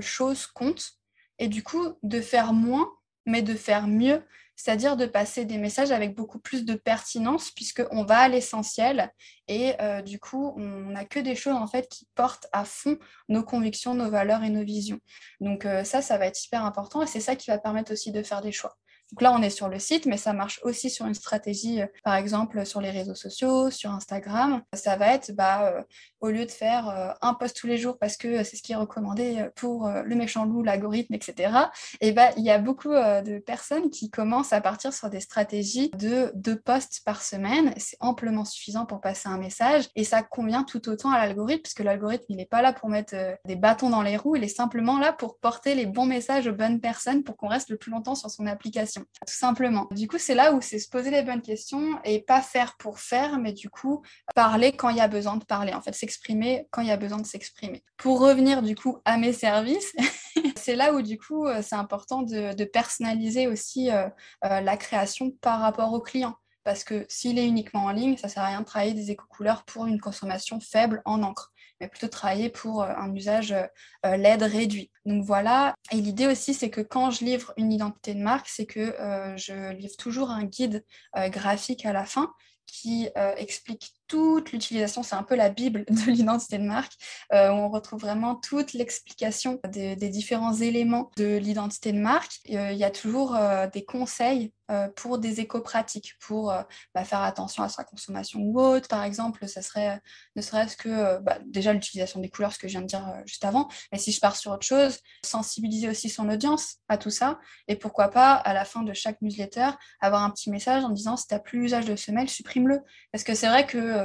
chose 0.00 0.46
compte 0.46 0.92
et 1.38 1.48
du 1.48 1.62
coup 1.62 1.98
de 2.02 2.20
faire 2.20 2.52
moins 2.52 2.88
mais 3.26 3.42
de 3.42 3.54
faire 3.54 3.86
mieux 3.86 4.22
c'est-à-dire 4.58 4.96
de 4.96 5.06
passer 5.06 5.44
des 5.44 5.56
messages 5.56 5.92
avec 5.92 6.16
beaucoup 6.16 6.40
plus 6.40 6.64
de 6.64 6.74
pertinence 6.74 7.52
puisqu'on 7.52 8.04
va 8.04 8.18
à 8.18 8.28
l'essentiel 8.28 9.12
et 9.46 9.74
euh, 9.80 10.02
du 10.02 10.18
coup, 10.18 10.52
on 10.56 10.90
n'a 10.90 11.04
que 11.04 11.20
des 11.20 11.36
choses 11.36 11.54
en 11.54 11.68
fait 11.68 11.88
qui 11.88 12.08
portent 12.16 12.48
à 12.52 12.64
fond 12.64 12.98
nos 13.28 13.44
convictions, 13.44 13.94
nos 13.94 14.10
valeurs 14.10 14.42
et 14.42 14.50
nos 14.50 14.64
visions. 14.64 14.98
Donc 15.40 15.64
euh, 15.64 15.84
ça, 15.84 16.02
ça 16.02 16.18
va 16.18 16.26
être 16.26 16.44
hyper 16.44 16.64
important 16.64 17.02
et 17.02 17.06
c'est 17.06 17.20
ça 17.20 17.36
qui 17.36 17.48
va 17.50 17.58
permettre 17.58 17.92
aussi 17.92 18.10
de 18.10 18.20
faire 18.24 18.42
des 18.42 18.50
choix. 18.50 18.76
Donc 19.12 19.22
là, 19.22 19.32
on 19.32 19.40
est 19.40 19.50
sur 19.50 19.68
le 19.68 19.78
site, 19.78 20.04
mais 20.04 20.18
ça 20.18 20.34
marche 20.34 20.60
aussi 20.62 20.90
sur 20.90 21.06
une 21.06 21.14
stratégie, 21.14 21.80
euh, 21.80 21.86
par 22.04 22.14
exemple, 22.14 22.66
sur 22.66 22.82
les 22.82 22.90
réseaux 22.90 23.14
sociaux, 23.14 23.70
sur 23.70 23.90
Instagram. 23.90 24.62
Ça 24.74 24.96
va 24.96 25.14
être, 25.14 25.32
bah, 25.32 25.66
euh, 25.66 25.82
au 26.20 26.28
lieu 26.28 26.44
de 26.44 26.50
faire 26.50 26.88
euh, 26.88 27.10
un 27.22 27.32
post 27.32 27.56
tous 27.56 27.66
les 27.66 27.78
jours 27.78 27.96
parce 27.98 28.18
que 28.18 28.44
c'est 28.44 28.56
ce 28.56 28.62
qui 28.62 28.72
est 28.72 28.76
recommandé 28.76 29.48
pour 29.56 29.88
le 29.88 30.14
méchant 30.14 30.44
loup, 30.44 30.62
l'algorithme, 30.62 31.14
etc. 31.14 31.52
Et 32.00 32.12
bah, 32.12 32.30
il 32.36 32.44
y 32.44 32.50
a 32.50 32.58
beaucoup 32.58 32.90
de 32.90 33.38
personnes 33.38 33.90
qui 33.90 34.10
commencent 34.10 34.52
à 34.52 34.60
partir 34.60 34.92
sur 34.92 35.08
des 35.10 35.20
stratégies 35.20 35.90
de 35.96 36.32
deux 36.34 36.58
posts 36.58 37.02
par 37.04 37.22
semaine. 37.22 37.72
C'est 37.76 37.96
amplement 38.00 38.44
suffisant 38.44 38.84
pour 38.84 39.00
passer 39.00 39.28
un 39.28 39.38
message 39.38 39.88
et 39.94 40.04
ça 40.04 40.22
convient 40.22 40.64
tout 40.64 40.88
autant 40.88 41.10
à 41.10 41.18
l'algorithme 41.18 41.62
puisque 41.62 41.80
l'algorithme, 41.80 42.26
il 42.28 42.36
n'est 42.36 42.46
pas 42.46 42.62
là 42.62 42.72
pour 42.72 42.88
mettre 42.88 43.14
des 43.44 43.56
bâtons 43.56 43.90
dans 43.90 44.02
les 44.02 44.16
roues, 44.16 44.36
il 44.36 44.44
est 44.44 44.48
simplement 44.48 44.98
là 44.98 45.12
pour 45.12 45.38
porter 45.38 45.74
les 45.74 45.86
bons 45.86 46.06
messages 46.06 46.46
aux 46.46 46.52
bonnes 46.52 46.80
personnes 46.80 47.22
pour 47.22 47.36
qu'on 47.36 47.48
reste 47.48 47.70
le 47.70 47.76
plus 47.76 47.90
longtemps 47.90 48.14
sur 48.14 48.30
son 48.30 48.46
application 48.46 48.97
tout 48.98 49.34
simplement. 49.34 49.86
Du 49.90 50.08
coup, 50.08 50.18
c'est 50.18 50.34
là 50.34 50.52
où 50.52 50.60
c'est 50.60 50.78
se 50.78 50.88
poser 50.88 51.10
les 51.10 51.22
bonnes 51.22 51.42
questions 51.42 51.98
et 52.04 52.20
pas 52.20 52.42
faire 52.42 52.76
pour 52.78 53.00
faire, 53.00 53.38
mais 53.38 53.52
du 53.52 53.70
coup, 53.70 54.02
parler 54.34 54.72
quand 54.72 54.88
il 54.88 54.96
y 54.96 55.00
a 55.00 55.08
besoin 55.08 55.36
de 55.36 55.44
parler, 55.44 55.72
en 55.74 55.80
fait, 55.80 55.94
s'exprimer 55.94 56.66
quand 56.70 56.82
il 56.82 56.88
y 56.88 56.92
a 56.92 56.96
besoin 56.96 57.18
de 57.18 57.26
s'exprimer. 57.26 57.82
Pour 57.96 58.20
revenir 58.20 58.62
du 58.62 58.74
coup 58.74 58.98
à 59.04 59.16
mes 59.16 59.32
services, 59.32 59.92
c'est 60.56 60.76
là 60.76 60.92
où 60.92 61.02
du 61.02 61.18
coup, 61.18 61.46
euh, 61.46 61.62
c'est 61.62 61.76
important 61.76 62.22
de, 62.22 62.64
personnaliser 62.64 63.46
aussi 63.46 63.90
euh, 63.90 64.08
euh, 64.44 64.60
la 64.60 64.76
création 64.76 65.30
par 65.40 65.60
rapport 65.60 65.92
au 65.92 66.00
client 66.00 66.36
parce 66.64 66.84
que 66.84 67.06
s'il 67.08 67.38
est 67.38 67.46
uniquement 67.46 67.84
en 67.84 67.92
ligne, 67.92 68.18
ça 68.18 68.28
sert 68.28 68.42
à 68.42 68.48
rien 68.48 68.60
de 68.60 68.66
travailler 68.66 68.92
des 68.92 69.10
éco-couleurs 69.10 69.64
pour 69.64 69.86
une 69.86 69.98
consommation 69.98 70.60
faible 70.60 71.00
en 71.06 71.22
encre 71.22 71.50
mais 71.80 71.88
plutôt 71.88 72.08
travailler 72.08 72.48
pour 72.50 72.82
euh, 72.82 72.92
un 72.96 73.14
usage 73.14 73.52
euh, 73.52 74.16
LED 74.16 74.42
réduit. 74.42 74.90
Donc 75.04 75.24
voilà, 75.24 75.74
et 75.92 75.96
l'idée 75.96 76.26
aussi, 76.26 76.54
c'est 76.54 76.70
que 76.70 76.80
quand 76.80 77.10
je 77.10 77.24
livre 77.24 77.52
une 77.56 77.72
identité 77.72 78.14
de 78.14 78.20
marque, 78.20 78.48
c'est 78.48 78.66
que 78.66 78.80
euh, 78.80 79.36
je 79.36 79.72
livre 79.72 79.96
toujours 79.96 80.30
un 80.30 80.44
guide 80.44 80.84
graphique 81.14 81.86
à 81.86 81.92
la 81.92 82.04
fin 82.04 82.32
qui 82.66 83.08
explique 83.36 83.94
toute 84.08 84.52
l'utilisation, 84.52 85.02
c'est 85.02 85.14
un 85.14 85.22
peu 85.22 85.36
la 85.36 85.50
bible 85.50 85.84
de 85.88 86.10
l'identité 86.10 86.58
de 86.58 86.64
marque, 86.64 86.92
euh, 87.32 87.50
où 87.50 87.52
on 87.52 87.68
retrouve 87.68 88.00
vraiment 88.00 88.34
toute 88.34 88.72
l'explication 88.72 89.60
des, 89.68 89.96
différents 90.08 90.54
éléments 90.54 91.10
de 91.16 91.36
l'identité 91.36 91.92
de 91.92 91.98
marque. 91.98 92.40
Euh, 92.50 92.72
il 92.72 92.78
y 92.78 92.84
a 92.84 92.90
toujours 92.90 93.36
euh, 93.36 93.66
des 93.66 93.84
conseils 93.84 94.52
pour 94.96 95.16
des 95.16 95.40
éco-pratiques, 95.40 96.12
pour 96.20 96.52
bah, 96.94 97.04
faire 97.04 97.22
attention 97.22 97.62
à 97.62 97.70
sa 97.70 97.84
consommation 97.84 98.38
ou 98.40 98.60
autre. 98.60 98.86
Par 98.86 99.02
exemple, 99.02 99.48
ça 99.48 99.62
serait 99.62 99.98
ne 100.36 100.42
serait-ce 100.42 100.76
que 100.76 101.18
bah, 101.20 101.38
déjà 101.46 101.72
l'utilisation 101.72 102.20
des 102.20 102.28
couleurs, 102.28 102.52
ce 102.52 102.58
que 102.58 102.68
je 102.68 102.72
viens 102.72 102.82
de 102.82 102.86
dire 102.86 103.14
juste 103.24 103.46
avant, 103.46 103.70
mais 103.92 103.98
si 103.98 104.12
je 104.12 104.20
pars 104.20 104.36
sur 104.36 104.50
autre 104.50 104.66
chose, 104.66 104.98
sensibiliser 105.24 105.88
aussi 105.88 106.10
son 106.10 106.28
audience 106.28 106.76
à 106.90 106.98
tout 106.98 107.08
ça, 107.08 107.38
et 107.66 107.76
pourquoi 107.76 108.08
pas, 108.08 108.34
à 108.34 108.52
la 108.52 108.66
fin 108.66 108.82
de 108.82 108.92
chaque 108.92 109.22
newsletter, 109.22 109.70
avoir 110.02 110.22
un 110.22 110.28
petit 110.28 110.50
message 110.50 110.84
en 110.84 110.90
disant 110.90 111.16
si 111.16 111.26
tu 111.26 111.32
n'as 111.32 111.40
plus 111.40 111.60
l'usage 111.62 111.86
de 111.86 111.94
mail, 112.12 112.28
supprime-le. 112.28 112.80
Parce 113.12 113.24
que 113.24 113.34
c'est 113.34 113.48
vrai 113.48 113.66
que 113.66 113.97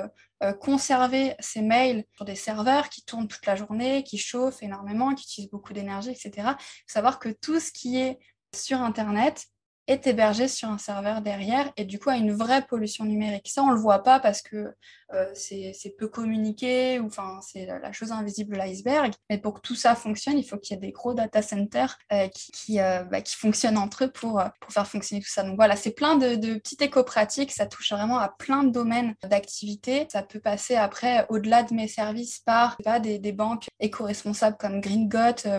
conserver 0.59 1.35
ces 1.39 1.61
mails 1.61 2.03
sur 2.15 2.25
des 2.25 2.35
serveurs 2.35 2.89
qui 2.89 3.03
tournent 3.05 3.27
toute 3.27 3.45
la 3.45 3.55
journée, 3.55 4.03
qui 4.03 4.17
chauffent 4.17 4.61
énormément, 4.61 5.15
qui 5.15 5.23
utilisent 5.23 5.51
beaucoup 5.51 5.73
d'énergie, 5.73 6.09
etc. 6.09 6.31
Il 6.37 6.43
faut 6.43 6.93
savoir 6.93 7.19
que 7.19 7.29
tout 7.29 7.59
ce 7.59 7.71
qui 7.71 7.97
est 7.97 8.19
sur 8.53 8.81
Internet 8.81 9.45
est 9.87 10.07
hébergé 10.07 10.47
sur 10.47 10.69
un 10.69 10.77
serveur 10.77 11.21
derrière 11.21 11.71
et 11.75 11.83
du 11.83 11.99
coup 11.99 12.09
a 12.09 12.15
une 12.15 12.31
vraie 12.31 12.65
pollution 12.65 13.03
numérique. 13.03 13.49
Ça, 13.49 13.63
on 13.63 13.67
ne 13.67 13.73
le 13.73 13.79
voit 13.79 14.01
pas 14.03 14.19
parce 14.19 14.41
que 14.41 14.73
euh, 15.13 15.29
c'est 15.35 15.95
peu 15.97 16.07
communiqué 16.07 16.99
ou 16.99 17.07
enfin 17.07 17.39
c'est 17.41 17.65
la 17.65 17.91
chose 17.91 18.11
invisible 18.11 18.53
de 18.53 18.57
l'iceberg. 18.57 19.13
Mais 19.29 19.37
pour 19.37 19.55
que 19.55 19.59
tout 19.59 19.75
ça 19.75 19.95
fonctionne, 19.95 20.37
il 20.37 20.43
faut 20.43 20.57
qu'il 20.57 20.75
y 20.75 20.77
ait 20.77 20.81
des 20.81 20.91
gros 20.91 21.13
data 21.13 21.41
centers 21.41 21.97
euh, 22.13 22.27
qui, 22.29 22.79
euh, 22.79 23.03
bah, 23.03 23.21
qui, 23.21 23.35
fonctionnent 23.35 23.77
entre 23.77 24.05
eux 24.05 24.11
pour, 24.11 24.41
pour 24.61 24.71
faire 24.71 24.87
fonctionner 24.87 25.21
tout 25.21 25.29
ça. 25.29 25.43
Donc 25.43 25.55
voilà, 25.57 25.75
c'est 25.75 25.91
plein 25.91 26.15
de, 26.15 26.35
de 26.35 26.55
petites 26.55 26.81
éco-pratiques. 26.81 27.51
Ça 27.51 27.65
touche 27.65 27.91
vraiment 27.91 28.19
à 28.19 28.29
plein 28.29 28.63
de 28.63 28.71
domaines 28.71 29.15
d'activité. 29.23 30.07
Ça 30.11 30.23
peut 30.23 30.39
passer 30.39 30.75
après 30.75 31.25
au-delà 31.29 31.63
de 31.63 31.73
mes 31.73 31.87
services 31.87 32.39
par 32.39 32.77
pas, 32.83 32.99
des, 32.99 33.19
des 33.19 33.33
banques 33.33 33.67
éco-responsables 33.79 34.57
comme 34.57 34.79
Green 34.79 35.09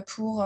pour, 0.06 0.44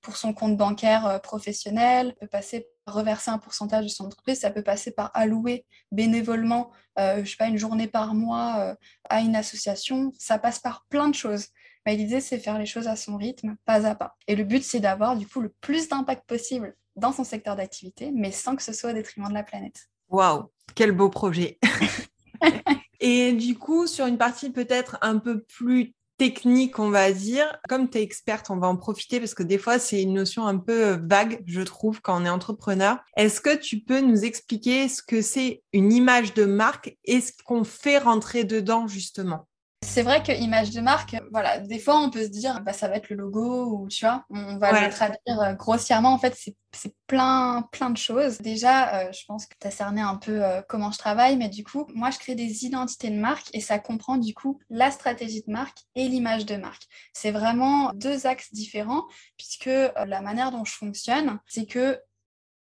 pour 0.00 0.16
son 0.16 0.32
compte 0.32 0.56
bancaire 0.56 1.20
professionnel. 1.22 2.08
Ça 2.08 2.20
peut 2.20 2.26
passer 2.28 2.68
reverser 2.86 3.30
un 3.30 3.38
pourcentage 3.38 3.84
de 3.84 3.90
son 3.90 4.04
entreprise, 4.06 4.40
ça 4.40 4.50
peut 4.50 4.62
passer 4.62 4.90
par 4.90 5.10
allouer 5.14 5.66
bénévolement, 5.92 6.70
euh, 6.98 7.24
je 7.24 7.30
sais 7.30 7.36
pas, 7.36 7.48
une 7.48 7.58
journée 7.58 7.88
par 7.88 8.14
mois 8.14 8.56
euh, 8.60 8.74
à 9.08 9.20
une 9.20 9.36
association. 9.36 10.12
Ça 10.18 10.38
passe 10.38 10.58
par 10.58 10.86
plein 10.88 11.08
de 11.08 11.14
choses. 11.14 11.48
Mais 11.84 11.96
l'idée, 11.96 12.20
c'est 12.20 12.38
faire 12.38 12.58
les 12.58 12.66
choses 12.66 12.88
à 12.88 12.96
son 12.96 13.16
rythme, 13.16 13.56
pas 13.64 13.86
à 13.86 13.94
pas. 13.94 14.16
Et 14.26 14.34
le 14.34 14.44
but, 14.44 14.64
c'est 14.64 14.80
d'avoir 14.80 15.16
du 15.16 15.26
coup 15.26 15.40
le 15.40 15.54
plus 15.60 15.88
d'impact 15.88 16.26
possible 16.26 16.74
dans 16.96 17.12
son 17.12 17.24
secteur 17.24 17.56
d'activité, 17.56 18.10
mais 18.12 18.32
sans 18.32 18.56
que 18.56 18.62
ce 18.62 18.72
soit 18.72 18.90
au 18.90 18.94
détriment 18.94 19.28
de 19.28 19.34
la 19.34 19.42
planète. 19.42 19.88
Waouh, 20.08 20.50
quel 20.74 20.92
beau 20.92 21.10
projet. 21.10 21.58
Et 23.00 23.32
du 23.32 23.56
coup, 23.56 23.86
sur 23.86 24.06
une 24.06 24.18
partie 24.18 24.50
peut-être 24.50 24.98
un 25.02 25.18
peu 25.18 25.42
plus 25.42 25.94
technique, 26.16 26.78
on 26.78 26.90
va 26.90 27.12
dire. 27.12 27.58
Comme 27.68 27.88
tu 27.88 27.98
es 27.98 28.02
experte, 28.02 28.50
on 28.50 28.56
va 28.56 28.68
en 28.68 28.76
profiter 28.76 29.20
parce 29.20 29.34
que 29.34 29.42
des 29.42 29.58
fois, 29.58 29.78
c'est 29.78 30.02
une 30.02 30.14
notion 30.14 30.46
un 30.46 30.58
peu 30.58 30.86
euh, 30.86 30.98
vague, 31.02 31.42
je 31.46 31.60
trouve, 31.60 32.00
quand 32.00 32.20
on 32.20 32.24
est 32.24 32.30
entrepreneur. 32.30 32.98
Est-ce 33.16 33.40
que 33.40 33.56
tu 33.56 33.80
peux 33.80 34.00
nous 34.00 34.24
expliquer 34.24 34.88
ce 34.88 35.02
que 35.02 35.22
c'est 35.22 35.62
une 35.72 35.92
image 35.92 36.34
de 36.34 36.44
marque 36.44 36.96
et 37.04 37.20
ce 37.20 37.32
qu'on 37.44 37.64
fait 37.64 37.98
rentrer 37.98 38.44
dedans, 38.44 38.86
justement? 38.86 39.48
C'est 39.82 40.02
vrai 40.02 40.22
que 40.22 40.32
image 40.32 40.70
de 40.70 40.80
marque, 40.80 41.16
voilà, 41.30 41.58
des 41.58 41.78
fois 41.78 41.98
on 42.00 42.10
peut 42.10 42.24
se 42.24 42.30
dire 42.30 42.60
bah 42.62 42.72
ça 42.72 42.88
va 42.88 42.96
être 42.96 43.10
le 43.10 43.16
logo 43.16 43.78
ou 43.78 43.88
tu 43.88 44.04
vois, 44.04 44.24
on 44.30 44.58
va 44.58 44.86
le 44.86 44.90
traduire 44.90 45.40
euh, 45.40 45.52
grossièrement. 45.54 46.12
En 46.12 46.18
fait, 46.18 46.34
c'est 46.36 46.94
plein 47.06 47.62
plein 47.72 47.90
de 47.90 47.96
choses. 47.96 48.38
Déjà, 48.38 49.00
euh, 49.00 49.12
je 49.12 49.24
pense 49.26 49.46
que 49.46 49.54
tu 49.60 49.66
as 49.66 49.70
cerné 49.70 50.00
un 50.00 50.16
peu 50.16 50.44
euh, 50.44 50.62
comment 50.68 50.90
je 50.90 50.98
travaille, 50.98 51.36
mais 51.36 51.48
du 51.48 51.62
coup, 51.62 51.86
moi 51.94 52.10
je 52.10 52.18
crée 52.18 52.34
des 52.34 52.64
identités 52.64 53.10
de 53.10 53.18
marque 53.18 53.48
et 53.52 53.60
ça 53.60 53.78
comprend 53.78 54.16
du 54.16 54.34
coup 54.34 54.58
la 54.70 54.90
stratégie 54.90 55.42
de 55.46 55.52
marque 55.52 55.78
et 55.94 56.08
l'image 56.08 56.46
de 56.46 56.56
marque. 56.56 56.84
C'est 57.12 57.30
vraiment 57.30 57.92
deux 57.94 58.26
axes 58.26 58.52
différents 58.52 59.04
puisque 59.36 59.66
la 59.66 60.20
manière 60.20 60.50
dont 60.50 60.64
je 60.64 60.74
fonctionne, 60.74 61.38
c'est 61.46 61.66
que 61.66 62.00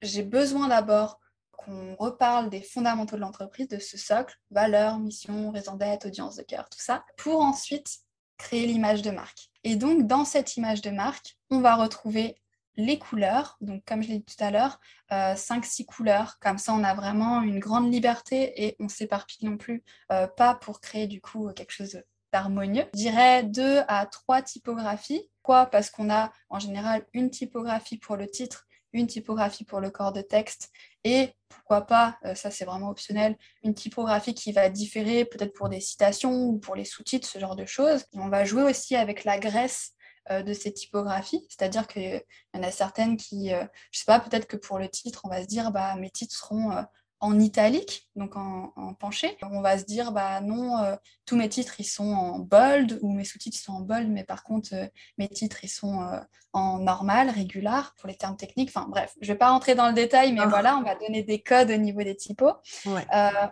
j'ai 0.03 0.23
besoin 0.23 0.69
d'abord 0.69 1.20
qu'on 1.65 1.95
reparle 1.97 2.51
des 2.51 2.63
fondamentaux 2.63 3.17
de 3.17 3.21
l'entreprise, 3.21 3.69
de 3.69 3.79
ce 3.79 3.99
socle, 3.99 4.37
valeur, 4.51 4.99
mission, 4.99 5.51
raison 5.51 5.77
d'être, 5.77 6.07
audience 6.07 6.37
de 6.37 6.43
cœur, 6.43 6.69
tout 6.69 6.81
ça, 6.81 7.05
pour 7.17 7.41
ensuite 7.41 7.99
créer 8.39 8.67
l'image 8.67 9.03
de 9.03 9.11
marque. 9.11 9.51
Et 9.65 9.77
donc, 9.77 10.07
dans 10.07 10.25
cette 10.25 10.57
image 10.57 10.81
de 10.81 10.91
marque, 10.91 11.37
on 11.51 11.61
va 11.61 11.77
retrouver 11.77 12.41
les 12.77 12.99
couleurs. 12.99 13.59
Donc, 13.61 13.85
comme 13.85 14.03
je 14.03 14.09
l'ai 14.09 14.19
dit 14.19 14.25
tout 14.25 14.43
à 14.43 14.51
l'heure, 14.51 14.81
5-6 15.11 15.83
euh, 15.83 15.85
couleurs. 15.85 16.39
Comme 16.41 16.57
ça, 16.57 16.73
on 16.73 16.83
a 16.83 16.95
vraiment 16.95 17.43
une 17.43 17.59
grande 17.59 17.93
liberté 17.93 18.65
et 18.65 18.77
on 18.81 18.89
s'éparpille 18.89 19.47
non 19.47 19.59
plus 19.59 19.85
euh, 20.13 20.27
pas 20.27 20.55
pour 20.55 20.81
créer 20.81 21.07
du 21.07 21.21
coup 21.21 21.53
quelque 21.53 21.73
chose 21.73 22.03
d'harmonieux. 22.33 22.87
Je 22.95 22.99
dirais 22.99 23.43
2 23.43 23.83
à 23.89 24.07
3 24.07 24.43
typographies. 24.43 25.29
Pourquoi? 25.43 25.67
Parce 25.67 25.91
qu'on 25.91 26.11
a 26.11 26.33
en 26.49 26.59
général 26.59 27.05
une 27.13 27.31
typographie 27.31 27.99
pour 27.99 28.17
le 28.17 28.29
titre 28.29 28.67
une 28.93 29.07
typographie 29.07 29.65
pour 29.65 29.81
le 29.81 29.91
corps 29.91 30.13
de 30.13 30.23
texte 30.23 30.71
et 31.05 31.35
pourquoi 31.49 31.83
pas, 31.83 32.19
euh, 32.25 32.35
ça 32.35 32.51
c'est 32.51 32.65
vraiment 32.65 32.91
optionnel, 32.91 33.37
une 33.63 33.75
typographie 33.75 34.35
qui 34.35 34.53
va 34.53 34.69
différer 34.69 35.25
peut-être 35.25 35.53
pour 35.53 35.69
des 35.69 35.81
citations 35.81 36.45
ou 36.45 36.59
pour 36.59 36.75
les 36.75 36.85
sous-titres, 36.85 37.29
ce 37.29 37.39
genre 37.39 37.57
de 37.57 37.67
choses. 37.67 38.05
on 38.13 38.29
va 38.29 38.45
jouer 38.45 38.63
aussi 38.63 38.97
avec 38.97 39.25
la 39.25 39.39
graisse 39.39 39.93
euh, 40.31 40.43
de 40.43 40.53
ces 40.53 40.73
typographies, 40.73 41.47
c'est-à-dire 41.49 41.87
qu'il 41.87 42.23
y 42.55 42.59
en 42.59 42.63
a 42.63 42.71
certaines 42.71 43.17
qui, 43.17 43.53
euh, 43.53 43.65
je 43.91 44.01
sais 44.01 44.05
pas, 44.05 44.21
peut-être 44.21 44.47
que 44.47 44.57
pour 44.57 44.79
le 44.79 44.89
titre, 44.89 45.23
on 45.25 45.29
va 45.29 45.43
se 45.43 45.47
dire, 45.47 45.71
bah, 45.73 45.95
mes 45.97 46.11
titres 46.11 46.35
seront 46.35 46.85
en 47.21 47.39
italique, 47.39 48.09
donc 48.17 48.35
en, 48.35 48.95
penché. 48.99 49.37
On 49.43 49.61
va 49.61 49.79
se 49.79 49.85
dire, 49.85 50.11
bah 50.11 50.41
non, 50.41 50.79
euh, 50.79 50.97
tous 51.27 51.37
mes 51.37 51.49
titres, 51.49 51.75
ils 51.79 51.85
sont 51.85 52.13
en 52.13 52.39
bold, 52.39 52.99
ou 53.03 53.13
mes 53.13 53.25
sous-titres 53.25 53.59
sont 53.59 53.73
en 53.73 53.81
bold, 53.81 54.09
mais 54.09 54.25
par 54.25 54.43
contre, 54.43 54.71
euh, 54.73 54.87
mes 55.19 55.29
titres, 55.29 55.63
ils 55.63 55.69
sont 55.69 56.03
euh, 56.03 56.19
en 56.55 56.79
normal, 56.79 57.29
régular, 57.29 57.95
pour 57.99 58.09
les 58.09 58.15
termes 58.15 58.37
techniques. 58.37 58.71
Enfin 58.75 58.89
bref, 58.89 59.15
je 59.21 59.29
ne 59.29 59.35
vais 59.35 59.39
pas 59.39 59.51
rentrer 59.51 59.75
dans 59.75 59.89
le 59.89 59.93
détail, 59.93 60.33
mais 60.33 60.41
ah. 60.41 60.47
voilà, 60.47 60.77
on 60.79 60.83
va 60.83 60.95
donner 60.95 61.23
des 61.23 61.43
codes 61.43 61.71
au 61.71 61.77
niveau 61.77 62.03
des 62.03 62.17
typos. 62.17 62.55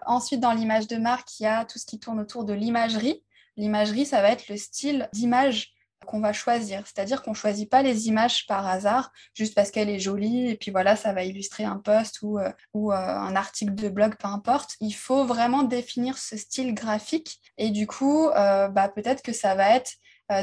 ensuite, 0.07 0.40
dans 0.40 0.52
l'image 0.52 0.88
de 0.88 0.96
marque, 0.96 1.38
il 1.38 1.42
y 1.42 1.46
a 1.46 1.66
tout 1.66 1.78
ce 1.78 1.85
qui 1.85 2.00
tourne 2.00 2.20
autour 2.20 2.44
de 2.44 2.54
l'imagerie. 2.54 3.22
L'imagerie, 3.57 4.07
ça 4.07 4.22
va 4.22 4.31
être 4.31 4.48
le 4.48 4.57
style 4.57 5.09
d'image 5.12 5.74
qu'on 6.07 6.21
va 6.21 6.33
choisir. 6.33 6.83
C'est-à-dire 6.87 7.23
qu'on 7.23 7.31
ne 7.31 7.37
choisit 7.37 7.71
pas 7.71 7.83
les 7.83 8.09
images 8.09 8.47
par 8.47 8.67
hasard, 8.67 9.13
juste 9.35 9.55
parce 9.55 9.71
qu'elle 9.71 9.89
est 9.89 9.99
jolie, 9.99 10.49
et 10.49 10.57
puis 10.57 10.71
voilà, 10.71 10.97
ça 10.97 11.13
va 11.13 11.25
illustrer 11.25 11.65
un 11.65 11.77
post 11.77 12.21
ou, 12.23 12.39
euh, 12.39 12.51
ou 12.75 12.93
euh, 12.93 12.97
un 12.97 13.37
article 13.37 13.75
de 13.75 13.89
blog, 13.89 14.15
peu 14.19 14.29
importe. 14.29 14.77
Il 14.81 14.93
faut 14.93 15.25
vraiment 15.25 15.63
définir 15.63 16.19
ce 16.19 16.37
style 16.37 16.75
graphique, 16.75 17.41
et 17.59 17.71
du 17.71 17.87
coup, 17.87 18.29
euh, 18.29 18.69
bah, 18.69 18.89
peut-être 18.89 19.23
que 19.23 19.33
ça 19.33 19.55
va 19.55 19.75
être 19.75 19.93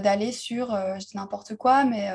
d'aller 0.01 0.31
sur, 0.31 0.71
je 0.71 1.05
dis 1.05 1.15
n'importe 1.15 1.55
quoi, 1.57 1.83
mais 1.83 2.09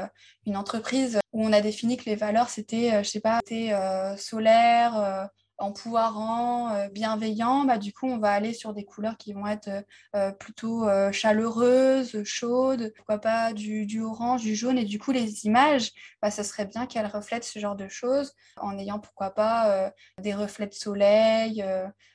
une 0.45 0.57
entreprise 0.57 1.21
où 1.33 1.47
on 1.47 1.53
a 1.53 1.61
défini 1.61 1.97
que 1.97 2.07
les 2.07 2.17
valeurs, 2.17 2.51
c'était, 2.51 3.05
je 3.05 3.09
sais 3.09 3.21
pas, 3.21 3.39
c'était 3.47 3.73
solaire, 4.17 5.29
empouvoirant, 5.61 6.75
euh, 6.75 6.89
bienveillant, 6.89 7.65
bah, 7.65 7.79
du 7.79 7.93
coup, 7.93 8.07
on 8.07 8.19
va 8.19 8.33
aller 8.33 8.53
sur 8.53 8.73
des 8.73 8.85
couleurs 8.85 9.17
qui 9.17 9.33
vont 9.33 9.47
être 9.47 9.69
euh, 9.69 9.83
euh, 10.17 10.33
plutôt 10.33 10.87
chaleureuses, 11.13 12.23
chaudes, 12.25 12.93
pourquoi 12.97 13.19
pas 13.19 13.53
du, 13.53 14.01
orange, 14.01 14.43
du 14.43 14.55
jaune. 14.55 14.79
Et 14.79 14.85
du 14.85 14.99
coup, 14.99 15.13
les 15.13 15.47
images, 15.47 15.93
bah, 16.23 16.31
ça 16.31 16.45
serait 16.45 16.65
bien 16.65 16.87
qu'elles 16.87 17.07
reflètent 17.07 17.45
ce 17.45 17.59
genre 17.59 17.77
de 17.77 17.89
choses 17.89 18.35
en 18.57 18.79
ayant, 18.79 18.99
pourquoi 18.99 19.31
pas, 19.31 19.93
des 20.21 20.35
reflets 20.35 20.67
de 20.67 20.75
soleil, 20.75 21.65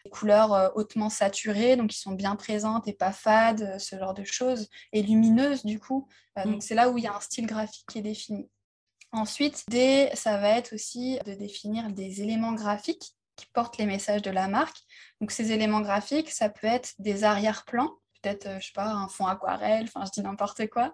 des 0.04 0.10
couleurs 0.12 0.72
hautement 0.76 1.10
saturées, 1.10 1.76
donc 1.76 1.92
qui 1.92 2.00
sont 2.00 2.14
bien 2.14 2.36
présentes 2.36 2.88
et 2.88 2.94
pas 2.94 3.12
fades, 3.12 3.80
ce 3.80 3.98
genre 3.98 4.14
de 4.14 4.24
choses, 4.24 4.70
et 4.92 5.02
lumineuses, 5.02 5.66
du 5.66 5.80
coup. 5.80 6.08
Donc, 6.44 6.58
mmh. 6.58 6.62
c'est 6.62 6.76
là 6.76 6.90
où 6.90 6.98
il 6.98 7.04
y 7.04 7.08
a 7.08 7.16
un 7.16 7.22
style 7.22 7.46
graphique 7.46 7.86
qui 7.88 8.00
est 8.00 8.04
défini. 8.04 8.50
Ensuite, 9.12 9.64
ça 10.14 10.38
va 10.38 10.58
être 10.58 10.74
aussi 10.74 11.20
de 11.26 11.34
définir 11.34 11.90
des 11.92 12.22
éléments 12.22 12.54
graphiques 12.54 13.15
qui 13.36 13.46
portent 13.54 13.78
les 13.78 13.86
messages 13.86 14.22
de 14.22 14.32
la 14.32 14.48
marque. 14.48 14.78
Donc 15.22 15.32
ces 15.32 15.52
éléments 15.52 15.82
graphiques, 15.82 16.32
ça 16.32 16.50
peut 16.50 16.68
être 16.68 16.94
des 17.00 17.24
arrière-plans, 17.24 17.92
peut-être, 18.26 18.48
euh, 18.48 18.60
je 18.60 18.68
sais 18.68 18.74
pas, 18.74 18.88
un 18.88 19.08
fond 19.08 19.28
aquarelle, 19.28 19.86
enfin 19.86 20.06
je 20.06 20.12
dis 20.12 20.22
n'importe 20.22 20.68
quoi, 20.70 20.94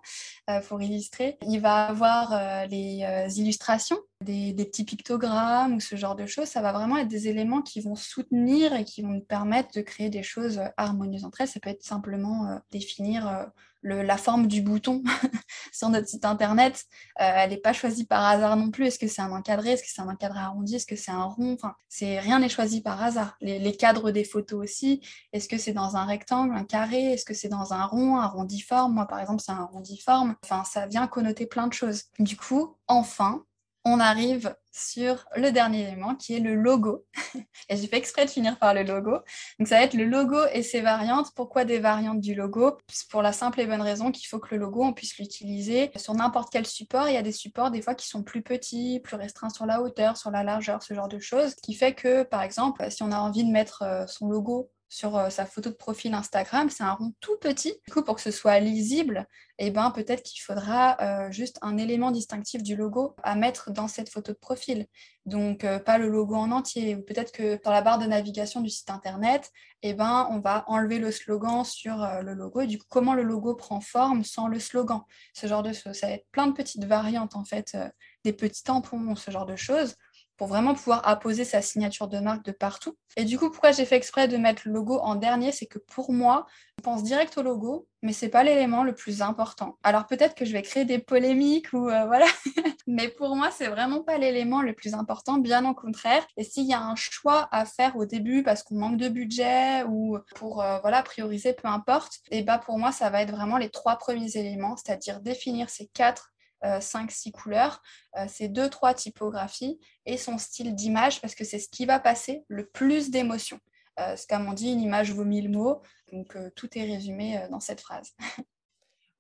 euh, 0.49 0.59
pour 0.61 0.81
illustrer. 0.81 1.37
Il 1.47 1.59
va 1.59 1.85
avoir 1.85 2.33
euh, 2.33 2.65
les 2.65 3.03
illustrations, 3.39 3.99
des, 4.21 4.53
petits 4.53 4.85
pictogrammes 4.85 5.75
ou 5.75 5.79
ce 5.79 5.95
genre 5.95 6.15
de 6.15 6.25
choses. 6.25 6.47
Ça 6.47 6.61
va 6.61 6.71
vraiment 6.71 6.97
être 6.97 7.07
des 7.07 7.27
éléments 7.27 7.61
qui 7.61 7.81
vont 7.81 7.95
soutenir 7.95 8.73
et 8.73 8.85
qui 8.85 9.01
vont 9.01 9.09
nous 9.09 9.21
permettre 9.21 9.73
de 9.75 9.81
créer 9.81 10.09
des 10.09 10.23
choses 10.23 10.61
harmonieuses 10.77 11.25
entre 11.25 11.41
elles. 11.41 11.47
Ça 11.47 11.59
peut 11.59 11.69
être 11.69 11.83
simplement 11.83 12.61
définir 12.71 13.51
la 13.83 14.17
forme 14.17 14.47
du 14.47 14.61
bouton 14.61 15.03
sur 15.71 15.89
notre 15.89 16.07
site 16.07 16.25
internet, 16.25 16.85
euh, 17.19 17.31
elle 17.35 17.49
n'est 17.51 17.57
pas 17.57 17.73
choisie 17.73 18.05
par 18.05 18.25
hasard 18.25 18.55
non 18.55 18.71
plus. 18.71 18.85
Est-ce 18.85 18.99
que 18.99 19.07
c'est 19.07 19.21
un 19.21 19.31
encadré? 19.31 19.71
Est-ce 19.71 19.83
que 19.83 19.89
c'est 19.89 20.01
un 20.01 20.09
encadré 20.09 20.39
arrondi? 20.39 20.75
Est-ce 20.75 20.85
que 20.85 20.95
c'est 20.95 21.11
un 21.11 21.23
rond? 21.23 21.53
Enfin, 21.53 21.75
Rien 21.99 22.39
n'est 22.39 22.49
choisi 22.49 22.81
par 22.81 23.01
hasard. 23.01 23.35
Les, 23.41 23.75
cadres 23.75 24.11
des 24.11 24.23
photos 24.23 24.63
aussi. 24.63 25.01
Est-ce 25.33 25.47
que 25.47 25.57
c'est 25.57 25.73
dans 25.73 25.95
un 25.95 26.05
rectangle, 26.05 26.55
un 26.55 26.63
carré? 26.63 27.13
Est-ce 27.13 27.25
que 27.25 27.33
c'est 27.33 27.49
dans 27.49 27.73
un 27.73 27.85
rond, 27.85 28.17
un 28.17 28.27
rondiforme 28.27 28.93
Moi, 28.93 29.07
par 29.07 29.19
exemple, 29.19 29.41
c'est 29.45 29.51
un 29.51 29.65
rondiforme. 29.65 30.35
Enfin, 30.43 30.63
ça 30.63 30.87
vient 30.87 31.07
connoter 31.07 31.45
plein 31.45 31.67
de 31.67 31.73
choses. 31.73 32.03
Du 32.19 32.37
coup, 32.37 32.75
enfin, 32.87 33.43
on 33.83 33.99
arrive 33.99 34.55
sur 34.71 35.25
le 35.35 35.51
dernier 35.51 35.87
élément 35.87 36.15
qui 36.15 36.35
est 36.35 36.39
le 36.39 36.55
logo. 36.55 37.05
et 37.69 37.75
j'ai 37.75 37.87
fait 37.87 37.97
exprès 37.97 38.25
de 38.25 38.29
finir 38.29 38.57
par 38.57 38.73
le 38.73 38.83
logo. 38.83 39.17
Donc 39.59 39.67
ça 39.67 39.77
va 39.77 39.83
être 39.83 39.93
le 39.93 40.05
logo 40.05 40.37
et 40.53 40.63
ses 40.63 40.81
variantes. 40.81 41.31
Pourquoi 41.35 41.65
des 41.65 41.79
variantes 41.79 42.21
du 42.21 42.35
logo? 42.35 42.77
Pour 43.09 43.21
la 43.21 43.33
simple 43.33 43.59
et 43.59 43.65
bonne 43.65 43.81
raison 43.81 44.11
qu'il 44.11 44.27
faut 44.27 44.39
que 44.39 44.55
le 44.55 44.61
logo, 44.61 44.83
on 44.83 44.93
puisse 44.93 45.17
l'utiliser 45.17 45.91
sur 45.97 46.13
n'importe 46.13 46.51
quel 46.51 46.65
support. 46.65 47.09
Il 47.09 47.15
y 47.15 47.17
a 47.17 47.23
des 47.23 47.31
supports 47.31 47.71
des 47.71 47.81
fois 47.81 47.95
qui 47.95 48.07
sont 48.07 48.23
plus 48.23 48.41
petits, 48.41 48.99
plus 49.03 49.15
restreints 49.15 49.49
sur 49.49 49.65
la 49.65 49.81
hauteur, 49.81 50.15
sur 50.15 50.31
la 50.31 50.43
largeur, 50.43 50.83
ce 50.83 50.93
genre 50.93 51.09
de 51.09 51.19
choses. 51.19 51.51
Ce 51.51 51.61
qui 51.61 51.73
fait 51.73 51.93
que, 51.93 52.23
par 52.23 52.43
exemple, 52.43 52.89
si 52.91 53.03
on 53.03 53.11
a 53.11 53.19
envie 53.19 53.43
de 53.43 53.51
mettre 53.51 53.81
euh, 53.81 54.05
son 54.07 54.29
logo 54.29 54.71
sur 54.91 55.15
euh, 55.17 55.29
sa 55.29 55.45
photo 55.45 55.69
de 55.69 55.75
profil 55.75 56.13
Instagram, 56.13 56.69
c'est 56.69 56.83
un 56.83 56.91
rond 56.91 57.13
tout 57.21 57.37
petit. 57.39 57.73
Du 57.87 57.93
coup, 57.93 58.03
pour 58.03 58.15
que 58.15 58.21
ce 58.21 58.29
soit 58.29 58.59
lisible, 58.59 59.25
eh 59.57 59.71
ben, 59.71 59.89
peut-être 59.91 60.21
qu'il 60.21 60.41
faudra 60.41 60.97
euh, 61.01 61.31
juste 61.31 61.57
un 61.61 61.77
élément 61.77 62.11
distinctif 62.11 62.61
du 62.61 62.75
logo 62.75 63.15
à 63.23 63.35
mettre 63.35 63.71
dans 63.71 63.87
cette 63.87 64.09
photo 64.09 64.33
de 64.33 64.37
profil. 64.37 64.87
Donc, 65.25 65.63
euh, 65.63 65.79
pas 65.79 65.97
le 65.97 66.09
logo 66.09 66.35
en 66.35 66.51
entier. 66.51 66.97
Ou 66.97 67.03
peut-être 67.03 67.31
que 67.31 67.57
dans 67.63 67.71
la 67.71 67.81
barre 67.81 67.99
de 67.99 68.05
navigation 68.05 68.59
du 68.59 68.69
site 68.69 68.89
internet, 68.89 69.49
eh 69.81 69.93
ben, 69.93 70.27
on 70.29 70.41
va 70.41 70.65
enlever 70.67 70.99
le 70.99 71.09
slogan 71.09 71.63
sur 71.63 72.05
le 72.21 72.33
logo. 72.33 72.65
Du 72.65 72.77
coup, 72.77 72.85
comment 72.89 73.13
le 73.13 73.23
logo 73.23 73.55
prend 73.55 73.79
forme 73.79 74.25
sans 74.25 74.49
le 74.49 74.59
slogan? 74.59 75.03
Ce 75.33 75.47
genre 75.47 75.63
de 75.63 75.71
choses. 75.71 75.95
Ça 75.95 76.07
va 76.07 76.13
être 76.13 76.27
plein 76.31 76.47
de 76.47 76.53
petites 76.53 76.83
variantes, 76.83 77.37
en 77.37 77.45
fait, 77.45 77.77
des 78.25 78.33
petits 78.33 78.63
tampons, 78.63 79.15
ce 79.15 79.31
genre 79.31 79.45
de 79.45 79.55
choses 79.55 79.95
pour 80.41 80.47
vraiment 80.47 80.73
pouvoir 80.73 81.07
apposer 81.07 81.45
sa 81.45 81.61
signature 81.61 82.07
de 82.07 82.17
marque 82.17 82.43
de 82.43 82.51
partout. 82.51 82.97
Et 83.15 83.25
du 83.25 83.37
coup, 83.37 83.51
pourquoi 83.51 83.73
j'ai 83.73 83.85
fait 83.85 83.95
exprès 83.95 84.27
de 84.27 84.37
mettre 84.37 84.63
le 84.65 84.73
logo 84.73 84.97
en 84.97 85.13
dernier, 85.13 85.51
c'est 85.51 85.67
que 85.67 85.77
pour 85.77 86.11
moi, 86.11 86.47
je 86.79 86.83
pense 86.83 87.03
direct 87.03 87.37
au 87.37 87.43
logo, 87.43 87.87
mais 88.01 88.11
c'est 88.11 88.29
pas 88.29 88.43
l'élément 88.43 88.83
le 88.83 88.95
plus 88.95 89.21
important. 89.21 89.77
Alors 89.83 90.07
peut-être 90.07 90.33
que 90.33 90.43
je 90.43 90.51
vais 90.51 90.63
créer 90.63 90.83
des 90.83 90.97
polémiques 90.97 91.71
ou 91.73 91.91
euh, 91.91 92.05
voilà, 92.07 92.25
mais 92.87 93.07
pour 93.07 93.35
moi, 93.35 93.51
c'est 93.51 93.67
vraiment 93.67 94.01
pas 94.01 94.17
l'élément 94.17 94.63
le 94.63 94.73
plus 94.73 94.95
important, 94.95 95.37
bien 95.37 95.63
au 95.69 95.75
contraire. 95.75 96.25
Et 96.37 96.43
s'il 96.43 96.65
y 96.65 96.73
a 96.73 96.81
un 96.81 96.95
choix 96.95 97.47
à 97.51 97.65
faire 97.65 97.95
au 97.95 98.05
début 98.05 98.41
parce 98.41 98.63
qu'on 98.63 98.79
manque 98.79 98.97
de 98.97 99.09
budget 99.09 99.83
ou 99.83 100.17
pour 100.33 100.63
euh, 100.63 100.79
voilà 100.79 101.03
prioriser, 101.03 101.53
peu 101.53 101.67
importe, 101.67 102.13
et 102.31 102.41
bah 102.41 102.57
pour 102.57 102.79
moi, 102.79 102.91
ça 102.91 103.11
va 103.11 103.21
être 103.21 103.31
vraiment 103.31 103.59
les 103.59 103.69
trois 103.69 103.97
premiers 103.97 104.35
éléments, 104.35 104.75
c'est-à-dire 104.75 105.19
définir 105.19 105.69
ces 105.69 105.85
quatre 105.93 106.30
5-6 106.63 107.29
euh, 107.29 107.31
couleurs, 107.31 107.81
euh, 108.17 108.25
ces 108.27 108.47
deux, 108.47 108.69
trois 108.69 108.93
typographies 108.93 109.79
et 110.05 110.17
son 110.17 110.37
style 110.37 110.75
d'image 110.75 111.21
parce 111.21 111.35
que 111.35 111.43
c'est 111.43 111.59
ce 111.59 111.69
qui 111.69 111.85
va 111.85 111.99
passer 111.99 112.43
le 112.47 112.65
plus 112.65 113.09
d'émotions. 113.09 113.59
Euh, 113.99 114.15
ce 114.15 114.25
on 114.33 114.53
dit, 114.53 114.71
une 114.71 114.81
image 114.81 115.11
vaut 115.11 115.25
mille 115.25 115.49
mots, 115.49 115.81
donc 116.11 116.37
tout 116.55 116.69
est 116.77 116.83
résumé 116.83 117.45
dans 117.49 117.59
cette 117.59 117.81
phrase. 117.81 118.11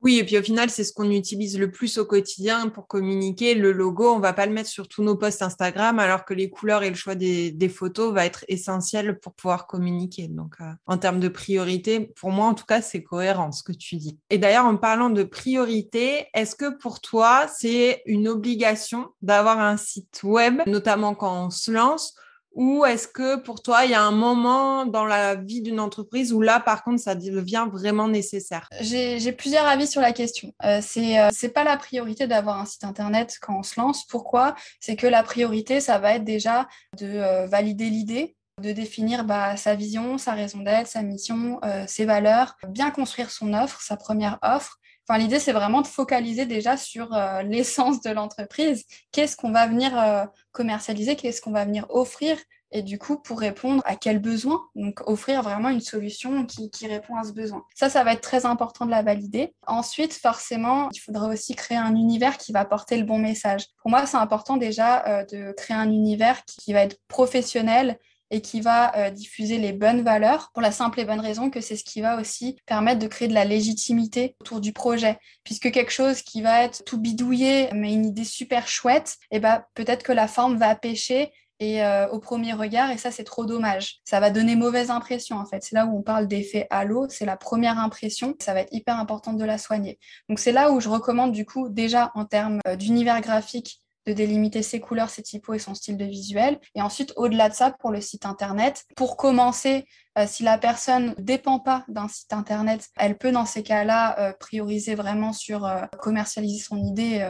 Oui, 0.01 0.17
et 0.17 0.23
puis 0.23 0.37
au 0.37 0.41
final, 0.41 0.71
c'est 0.71 0.83
ce 0.83 0.93
qu'on 0.93 1.11
utilise 1.11 1.59
le 1.59 1.69
plus 1.69 1.99
au 1.99 2.05
quotidien 2.05 2.69
pour 2.69 2.87
communiquer. 2.87 3.53
Le 3.53 3.71
logo, 3.71 4.11
on 4.11 4.19
va 4.19 4.33
pas 4.33 4.47
le 4.47 4.51
mettre 4.51 4.69
sur 4.69 4.87
tous 4.87 5.03
nos 5.03 5.15
posts 5.15 5.43
Instagram, 5.43 5.99
alors 5.99 6.25
que 6.25 6.33
les 6.33 6.49
couleurs 6.49 6.81
et 6.81 6.89
le 6.89 6.95
choix 6.95 7.13
des, 7.13 7.69
photos 7.69 8.11
va 8.11 8.25
être 8.25 8.43
essentiel 8.47 9.19
pour 9.19 9.33
pouvoir 9.33 9.67
communiquer. 9.67 10.27
Donc, 10.27 10.55
euh, 10.59 10.71
en 10.87 10.97
termes 10.97 11.19
de 11.19 11.27
priorité, 11.27 12.11
pour 12.15 12.31
moi, 12.31 12.47
en 12.47 12.55
tout 12.55 12.65
cas, 12.65 12.81
c'est 12.81 13.03
cohérent 13.03 13.51
ce 13.51 13.61
que 13.61 13.71
tu 13.71 13.97
dis. 13.97 14.17
Et 14.31 14.39
d'ailleurs, 14.39 14.65
en 14.65 14.75
parlant 14.75 15.11
de 15.11 15.23
priorité, 15.23 16.25
est-ce 16.33 16.55
que 16.55 16.75
pour 16.77 16.99
toi, 16.99 17.45
c'est 17.47 18.01
une 18.07 18.27
obligation 18.27 19.09
d'avoir 19.21 19.59
un 19.59 19.77
site 19.77 20.21
web, 20.23 20.61
notamment 20.65 21.13
quand 21.13 21.45
on 21.45 21.49
se 21.51 21.69
lance 21.69 22.15
ou 22.53 22.85
est-ce 22.85 23.07
que 23.07 23.37
pour 23.37 23.61
toi, 23.61 23.85
il 23.85 23.91
y 23.91 23.93
a 23.93 24.01
un 24.01 24.11
moment 24.11 24.85
dans 24.85 25.05
la 25.05 25.35
vie 25.35 25.61
d'une 25.61 25.79
entreprise 25.79 26.33
où 26.33 26.41
là, 26.41 26.59
par 26.59 26.83
contre, 26.83 27.01
ça 27.01 27.15
devient 27.15 27.67
vraiment 27.71 28.07
nécessaire? 28.07 28.67
J'ai 28.81 29.31
plusieurs 29.31 29.65
avis 29.65 29.87
sur 29.87 30.01
la 30.01 30.11
question. 30.11 30.53
Euh, 30.65 30.79
c'est 30.81 31.19
euh, 31.19 31.49
pas 31.53 31.63
la 31.63 31.77
priorité 31.77 32.27
d'avoir 32.27 32.59
un 32.59 32.65
site 32.65 32.83
internet 32.83 33.37
quand 33.41 33.59
on 33.59 33.63
se 33.63 33.79
lance. 33.79 34.05
Pourquoi? 34.05 34.55
C'est 34.79 34.95
que 34.95 35.07
la 35.07 35.23
priorité, 35.23 35.79
ça 35.79 35.97
va 35.97 36.15
être 36.15 36.25
déjà 36.25 36.67
de 36.97 37.05
euh, 37.05 37.45
valider 37.47 37.89
l'idée, 37.89 38.35
de 38.61 38.71
définir 38.71 39.23
bah, 39.23 39.57
sa 39.57 39.75
vision, 39.75 40.17
sa 40.17 40.33
raison 40.33 40.59
d'être, 40.59 40.87
sa 40.87 41.01
mission, 41.01 41.59
euh, 41.63 41.85
ses 41.87 42.05
valeurs, 42.05 42.55
bien 42.67 42.91
construire 42.91 43.31
son 43.31 43.53
offre, 43.53 43.81
sa 43.81 43.97
première 43.97 44.37
offre, 44.41 44.77
l'idée, 45.17 45.39
c'est 45.39 45.51
vraiment 45.51 45.81
de 45.81 45.87
focaliser 45.87 46.45
déjà 46.45 46.77
sur 46.77 47.13
euh, 47.13 47.41
l'essence 47.43 48.01
de 48.01 48.11
l'entreprise. 48.11 48.85
Qu'est-ce 49.11 49.35
qu'on 49.35 49.51
va 49.51 49.67
venir 49.67 49.97
euh, 49.97 50.25
commercialiser? 50.51 51.15
Qu'est-ce 51.15 51.41
qu'on 51.41 51.51
va 51.51 51.65
venir 51.65 51.85
offrir? 51.89 52.37
Et 52.73 52.83
du 52.83 52.97
coup, 52.97 53.17
pour 53.17 53.39
répondre 53.39 53.83
à 53.85 53.95
quel 53.95 54.19
besoin 54.19 54.61
Donc, 54.75 55.01
offrir 55.05 55.41
vraiment 55.41 55.69
une 55.69 55.81
solution 55.81 56.45
qui, 56.45 56.69
répond 56.87 57.15
à 57.17 57.23
ce 57.23 57.33
besoin. 57.33 57.65
Ça, 57.75 57.89
ça 57.89 58.03
va 58.03 58.13
être 58.13 58.21
très 58.21 58.45
important 58.45 58.85
de 58.85 58.91
la 58.91 59.01
valider. 59.01 59.53
Ensuite, 59.67 60.13
forcément, 60.13 60.89
il 60.93 60.99
faudra 60.99 61.27
aussi 61.27 61.53
créer 61.53 61.77
un 61.77 61.95
univers 61.95 62.37
qui 62.37 62.53
va 62.53 62.63
porter 62.63 62.97
le 62.97 63.03
bon 63.03 63.17
message. 63.17 63.65
Pour 63.81 63.91
moi, 63.91 64.05
c'est 64.05 64.17
important 64.17 64.55
déjà 64.55 65.05
euh, 65.05 65.25
de 65.25 65.51
créer 65.51 65.75
un 65.75 65.89
univers 65.89 66.43
qui 66.45 66.71
va 66.71 66.81
être 66.83 66.97
professionnel, 67.07 67.99
et 68.31 68.41
qui 68.41 68.61
va 68.61 68.95
euh, 68.97 69.09
diffuser 69.11 69.57
les 69.57 69.73
bonnes 69.73 70.01
valeurs 70.01 70.49
pour 70.53 70.61
la 70.61 70.71
simple 70.71 70.99
et 70.99 71.05
bonne 71.05 71.19
raison 71.19 71.49
que 71.49 71.61
c'est 71.61 71.75
ce 71.75 71.83
qui 71.83 72.01
va 72.01 72.19
aussi 72.19 72.57
permettre 72.65 72.99
de 72.99 73.07
créer 73.07 73.27
de 73.27 73.33
la 73.33 73.45
légitimité 73.45 74.35
autour 74.41 74.61
du 74.61 74.73
projet. 74.73 75.19
Puisque 75.43 75.71
quelque 75.71 75.91
chose 75.91 76.21
qui 76.21 76.41
va 76.41 76.63
être 76.63 76.83
tout 76.85 76.97
bidouillé, 76.97 77.69
mais 77.73 77.93
une 77.93 78.05
idée 78.05 78.23
super 78.23 78.67
chouette, 78.67 79.17
et 79.29 79.37
eh 79.37 79.39
ben, 79.39 79.63
peut-être 79.75 80.03
que 80.03 80.13
la 80.13 80.27
forme 80.27 80.57
va 80.57 80.73
pêcher 80.75 81.31
et 81.61 81.83
euh, 81.83 82.07
au 82.09 82.19
premier 82.19 82.53
regard, 82.53 82.89
et 82.89 82.97
ça 82.97 83.11
c'est 83.11 83.23
trop 83.23 83.45
dommage. 83.45 83.99
Ça 84.03 84.19
va 84.19 84.31
donner 84.31 84.55
mauvaise 84.55 84.89
impression 84.89 85.37
en 85.37 85.45
fait. 85.45 85.61
C'est 85.61 85.75
là 85.75 85.85
où 85.85 85.95
on 85.95 86.01
parle 86.01 86.27
d'effet 86.27 86.65
halo, 86.71 87.05
c'est 87.07 87.25
la 87.25 87.37
première 87.37 87.77
impression, 87.77 88.35
ça 88.39 88.55
va 88.55 88.61
être 88.61 88.73
hyper 88.73 88.97
important 88.97 89.33
de 89.33 89.45
la 89.45 89.59
soigner. 89.59 89.99
Donc 90.27 90.39
c'est 90.39 90.51
là 90.51 90.71
où 90.71 90.79
je 90.79 90.89
recommande 90.89 91.31
du 91.31 91.45
coup 91.45 91.69
déjà 91.69 92.11
en 92.15 92.25
termes 92.25 92.59
euh, 92.67 92.75
d'univers 92.75 93.21
graphique 93.21 93.80
de 94.07 94.13
délimiter 94.13 94.63
ses 94.63 94.79
couleurs, 94.79 95.09
ses 95.09 95.21
typos 95.21 95.53
et 95.53 95.59
son 95.59 95.75
style 95.75 95.97
de 95.97 96.05
visuel. 96.05 96.59
Et 96.75 96.81
ensuite, 96.81 97.13
au-delà 97.15 97.49
de 97.49 97.53
ça, 97.53 97.71
pour 97.71 97.91
le 97.91 98.01
site 98.01 98.25
internet, 98.25 98.83
pour 98.95 99.17
commencer, 99.17 99.85
euh, 100.17 100.25
si 100.27 100.43
la 100.43 100.57
personne 100.57 101.13
ne 101.17 101.23
dépend 101.23 101.59
pas 101.59 101.85
d'un 101.87 102.07
site 102.07 102.33
internet, 102.33 102.89
elle 102.97 103.17
peut 103.17 103.31
dans 103.31 103.45
ces 103.45 103.63
cas-là 103.63 104.19
euh, 104.19 104.33
prioriser 104.39 104.95
vraiment 104.95 105.33
sur 105.33 105.65
euh, 105.65 105.85
commercialiser 105.99 106.61
son 106.61 106.77
idée 106.77 107.27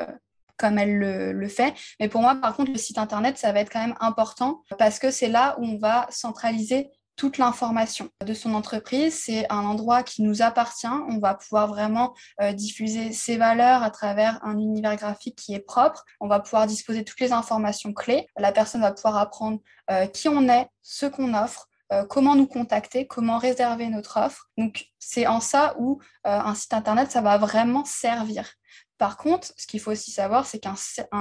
comme 0.58 0.78
elle 0.78 0.98
le, 0.98 1.32
le, 1.32 1.48
fait. 1.48 1.74
Mais 2.00 2.08
pour 2.08 2.22
moi, 2.22 2.36
par 2.36 2.56
contre, 2.56 2.72
le 2.72 2.78
site 2.78 3.00
internet, 3.00 3.38
ça 3.38 3.52
va 3.52 3.62
être 3.62 3.72
quand 3.72 3.82
même 3.82 3.98
important 4.00 4.62
parce 4.78 5.00
que 5.00 5.10
c'est 5.10 5.28
là 5.28 5.56
où 5.60 5.66
on 5.66 5.78
va 5.80 6.08
centraliser 6.12 6.92
toute 7.16 7.38
l'information 7.38 8.10
de 8.26 8.34
son 8.34 8.54
entreprise. 8.54 9.22
C'est 9.26 9.52
un 9.52 9.64
endroit 9.66 10.04
qui 10.04 10.22
nous 10.24 10.42
appartient. 10.42 10.88
On 10.88 11.20
va 11.20 11.36
pouvoir 11.36 11.68
vraiment 11.68 12.14
euh, 12.42 12.54
diffuser 12.54 13.12
ses 13.12 13.38
valeurs 13.38 13.84
à 13.84 13.90
travers 13.90 14.40
un 14.44 14.58
univers 14.58 14.96
graphique 14.96 15.36
qui 15.36 15.54
est 15.54 15.60
propre. 15.60 16.04
On 16.20 16.28
va 16.28 16.40
pouvoir 16.40 16.68
disposer 16.68 17.04
toutes 17.04 17.20
les 17.20 17.32
informations 17.32 17.94
clés. 17.94 18.28
La 18.38 18.52
personne 18.52 18.82
va 18.82 18.92
pouvoir 18.92 19.18
apprendre 19.18 19.60
euh, 19.90 20.08
qui 20.08 20.30
on 20.30 20.48
est, 20.50 20.68
ce 20.82 21.06
qu'on 21.06 21.34
offre, 21.34 21.68
euh, 21.92 22.06
comment 22.06 22.36
nous 22.36 22.48
contacter, 22.48 23.08
comment 23.08 23.38
réserver 23.38 23.88
notre 23.88 24.18
offre. 24.20 24.50
Donc, 24.58 24.86
c'est 25.00 25.28
en 25.28 25.40
ça 25.40 25.76
où 25.78 26.00
un 26.24 26.56
site 26.56 26.74
Internet, 26.74 27.12
ça 27.12 27.22
va 27.22 27.38
vraiment 27.38 27.84
servir. 27.86 28.54
Par 29.02 29.18
contre, 29.18 29.52
ce 29.58 29.66
qu'il 29.66 29.80
faut 29.80 29.90
aussi 29.90 30.12
savoir, 30.12 30.46
c'est 30.46 30.60
qu'un 30.60 30.76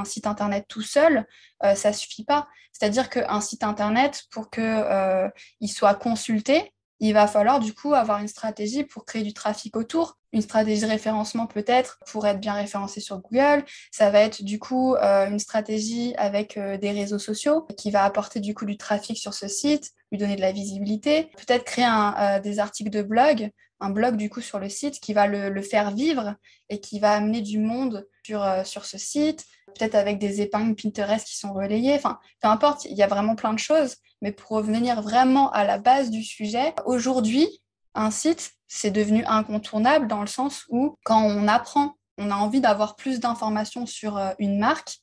site 0.04 0.26
internet 0.26 0.66
tout 0.68 0.82
seul, 0.82 1.26
ça 1.62 1.74
ça 1.74 1.94
suffit 1.94 2.24
pas. 2.24 2.46
C'est-à-dire 2.72 3.10
qu'un 3.10 3.40
site 3.40 3.62
internet, 3.62 4.24
pour 4.30 4.50
qu'il 4.50 4.62
euh, 4.64 5.28
soit 5.66 5.94
consulté, 5.94 6.72
il 6.98 7.14
va 7.14 7.26
falloir 7.26 7.60
du 7.60 7.72
coup 7.74 7.94
avoir 7.94 8.18
une 8.18 8.28
stratégie 8.28 8.84
pour 8.84 9.04
créer 9.04 9.22
du 9.22 9.32
trafic 9.32 9.76
autour, 9.76 10.18
une 10.32 10.42
stratégie 10.42 10.82
de 10.82 10.86
référencement 10.86 11.46
peut-être 11.46 11.98
pour 12.10 12.26
être 12.26 12.40
bien 12.40 12.54
référencé 12.54 13.00
sur 13.00 13.18
Google. 13.20 13.64
Ça 13.90 14.10
va 14.10 14.20
être 14.20 14.42
du 14.42 14.58
coup 14.58 14.94
euh, 14.96 15.28
une 15.28 15.38
stratégie 15.38 16.14
avec 16.16 16.56
euh, 16.58 16.76
des 16.76 16.90
réseaux 16.90 17.18
sociaux 17.18 17.66
qui 17.78 17.90
va 17.90 18.04
apporter 18.04 18.40
du 18.40 18.54
coup 18.54 18.66
du 18.66 18.76
trafic 18.76 19.16
sur 19.18 19.32
ce 19.32 19.48
site, 19.48 19.92
lui 20.12 20.18
donner 20.18 20.36
de 20.36 20.42
la 20.42 20.52
visibilité. 20.52 21.30
Peut-être 21.36 21.64
créer 21.64 22.40
des 22.42 22.58
articles 22.58 22.90
de 22.90 23.02
blog 23.02 23.50
un 23.80 23.90
blog 23.90 24.16
du 24.16 24.28
coup 24.30 24.40
sur 24.40 24.58
le 24.58 24.68
site 24.68 25.00
qui 25.00 25.14
va 25.14 25.26
le, 25.26 25.62
faire 25.62 25.90
vivre 25.90 26.34
et 26.68 26.80
qui 26.80 27.00
va 27.00 27.12
amener 27.12 27.40
du 27.40 27.58
monde 27.58 28.06
sur, 28.24 28.42
euh, 28.42 28.64
sur 28.64 28.84
ce 28.84 28.98
site, 28.98 29.44
peut-être 29.66 29.94
avec 29.94 30.18
des 30.18 30.40
épingles 30.40 30.74
Pinterest 30.74 31.26
qui 31.26 31.36
sont 31.36 31.52
relayées, 31.52 31.94
enfin 31.94 32.18
peu 32.40 32.48
importe, 32.48 32.84
il 32.84 32.96
y 32.96 33.02
a 33.02 33.06
vraiment 33.06 33.34
plein 33.34 33.52
de 33.52 33.58
choses, 33.58 33.96
mais 34.22 34.32
pour 34.32 34.50
revenir 34.50 35.02
vraiment 35.02 35.50
à 35.52 35.64
la 35.64 35.78
base 35.78 36.10
du 36.10 36.22
sujet, 36.22 36.74
aujourd'hui, 36.84 37.48
un 37.94 38.10
site, 38.10 38.52
c'est 38.68 38.90
devenu 38.90 39.24
incontournable 39.26 40.06
dans 40.06 40.20
le 40.20 40.26
sens 40.26 40.64
où 40.68 40.96
quand 41.04 41.22
on 41.22 41.48
apprend, 41.48 41.96
on 42.18 42.30
a 42.30 42.36
envie 42.36 42.60
d'avoir 42.60 42.96
plus 42.96 43.18
d'informations 43.18 43.86
sur 43.86 44.16
euh, 44.16 44.32
une 44.38 44.58
marque, 44.58 44.98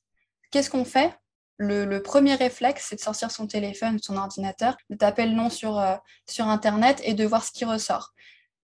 qu'est-ce 0.51 0.69
qu'on 0.69 0.85
fait? 0.85 1.13
Le, 1.59 1.97
premier 2.03 2.35
réflexe, 2.35 2.85
c'est 2.87 2.97
de 2.97 3.01
sortir 3.01 3.31
son 3.31 3.47
téléphone, 3.47 3.97
son 3.99 4.15
ordinateur, 4.15 4.77
de 4.91 4.95
taper 4.95 5.25
le 5.25 5.31
nom 5.31 5.49
sur, 5.49 5.79
euh, 5.79 5.95
sur 6.29 6.47
Internet 6.47 7.01
et 7.03 7.15
de 7.15 7.25
voir 7.25 7.43
ce 7.43 7.51
qui 7.51 7.65
ressort 7.65 8.13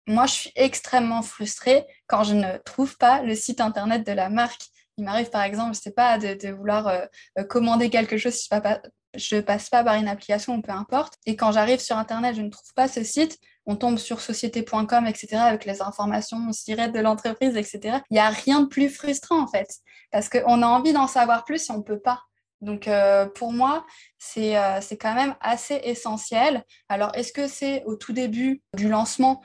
moi, 0.07 0.25
je 0.25 0.33
suis 0.33 0.51
extrêmement 0.55 1.21
frustrée 1.21 1.85
quand 2.07 2.23
je 2.23 2.33
ne 2.33 2.57
trouve 2.65 2.97
pas 2.97 3.21
le 3.21 3.35
site 3.35 3.61
internet 3.61 4.05
de 4.05 4.11
la 4.11 4.29
marque. 4.29 4.63
Il 4.97 5.05
m'arrive, 5.05 5.29
par 5.29 5.43
exemple, 5.43 5.75
je 5.75 5.81
sais 5.81 5.91
pas, 5.91 6.17
de, 6.17 6.51
vouloir 6.51 6.87
euh, 6.87 7.05
euh, 7.39 7.43
commander 7.43 7.89
quelque 7.89 8.17
chose 8.17 8.33
si 8.33 8.49
je 9.15 9.35
ne 9.35 9.41
passe 9.41 9.69
pas 9.69 9.83
par 9.83 9.95
une 9.95 10.07
application 10.07 10.55
ou 10.55 10.61
peu 10.61 10.71
importe. 10.71 11.13
Et 11.25 11.35
quand 11.35 11.51
j'arrive 11.51 11.79
sur 11.79 11.97
Internet, 11.97 12.35
je 12.35 12.41
ne 12.41 12.49
trouve 12.49 12.73
pas 12.75 12.87
ce 12.87 13.03
site. 13.03 13.39
On 13.65 13.75
tombe 13.75 13.97
sur 13.97 14.19
société.com, 14.19 15.07
etc., 15.07 15.35
avec 15.35 15.65
les 15.65 15.81
informations 15.81 16.39
directes 16.65 16.93
de 16.93 16.99
l'entreprise, 16.99 17.55
etc. 17.55 17.99
Il 18.09 18.15
n'y 18.15 18.19
a 18.19 18.29
rien 18.29 18.61
de 18.61 18.67
plus 18.67 18.89
frustrant, 18.89 19.41
en 19.41 19.47
fait, 19.47 19.69
parce 20.11 20.27
qu'on 20.29 20.61
a 20.61 20.67
envie 20.67 20.93
d'en 20.93 21.07
savoir 21.07 21.45
plus 21.45 21.69
et 21.69 21.71
on 21.71 21.77
ne 21.77 21.83
peut 21.83 21.99
pas. 21.99 22.23
Donc 22.61 22.89
pour 23.35 23.51
moi, 23.51 23.85
c'est 24.17 24.55
quand 24.99 25.13
même 25.13 25.35
assez 25.41 25.81
essentiel. 25.83 26.63
Alors 26.87 27.11
est-ce 27.13 27.33
que 27.33 27.47
c'est 27.47 27.83
au 27.85 27.97
tout 27.97 28.13
début 28.13 28.61
du 28.73 28.87
lancement 28.87 29.41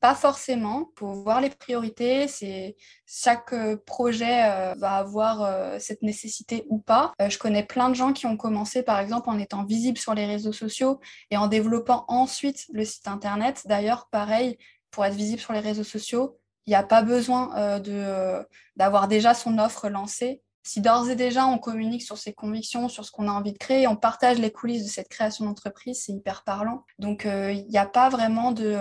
pas 0.00 0.14
forcément, 0.14 0.90
pour 0.96 1.12
voir 1.12 1.40
les 1.40 1.50
priorités. 1.50 2.26
C'est 2.26 2.76
chaque 3.06 3.52
euh, 3.52 3.76
projet 3.76 4.44
euh, 4.44 4.74
va 4.78 4.94
avoir 4.94 5.42
euh, 5.42 5.76
cette 5.78 6.02
nécessité 6.02 6.64
ou 6.68 6.78
pas. 6.78 7.12
je 7.20 7.38
connais 7.38 7.62
plein 7.62 7.90
de 7.90 7.94
gens 7.94 8.12
qui 8.12 8.26
ont 8.26 8.36
commencé, 8.36 8.82
par 8.82 8.98
exemple, 8.98 9.28
en 9.28 9.38
étant 9.38 9.64
visibles 9.64 9.98
sur 9.98 10.14
les 10.14 10.26
réseaux 10.26 10.52
sociaux 10.52 11.00
et 11.30 11.36
en 11.36 11.48
développant 11.48 12.06
ensuite 12.08 12.66
le 12.72 12.84
site 12.84 13.08
internet. 13.08 13.62
D'ailleurs, 13.66 14.08
pareil, 14.10 14.58
pour 14.90 15.04
être 15.04 15.14
visible 15.14 15.40
sur 15.40 15.52
les 15.52 15.60
réseaux 15.60 15.84
sociaux, 15.84 16.38
il 16.66 16.70
n'y 16.70 16.76
a 16.76 16.82
pas 16.82 17.02
besoin 17.02 17.80
de 17.80 18.46
d'avoir 18.76 19.08
déjà 19.08 19.34
son 19.34 19.58
offre 19.58 19.88
lancée. 19.88 20.42
Si 20.62 20.80
d'ores 20.80 21.08
et 21.08 21.16
déjà 21.16 21.46
on 21.46 21.58
communique 21.58 22.02
sur 22.02 22.18
ses 22.18 22.32
convictions, 22.32 22.88
sur 22.88 23.04
ce 23.04 23.10
qu'on 23.10 23.28
a 23.28 23.32
envie 23.32 23.52
de 23.52 23.58
créer, 23.58 23.86
on 23.86 23.96
partage 23.96 24.38
les 24.38 24.50
coulisses 24.50 24.84
de 24.84 24.90
cette 24.90 25.08
création 25.08 25.46
d'entreprise, 25.46 26.02
c'est 26.04 26.12
hyper 26.12 26.44
parlant. 26.44 26.84
Donc 26.98 27.24
il 27.24 27.66
n'y 27.68 27.78
a 27.78 27.86
pas 27.86 28.08
vraiment 28.08 28.52
de 28.52 28.76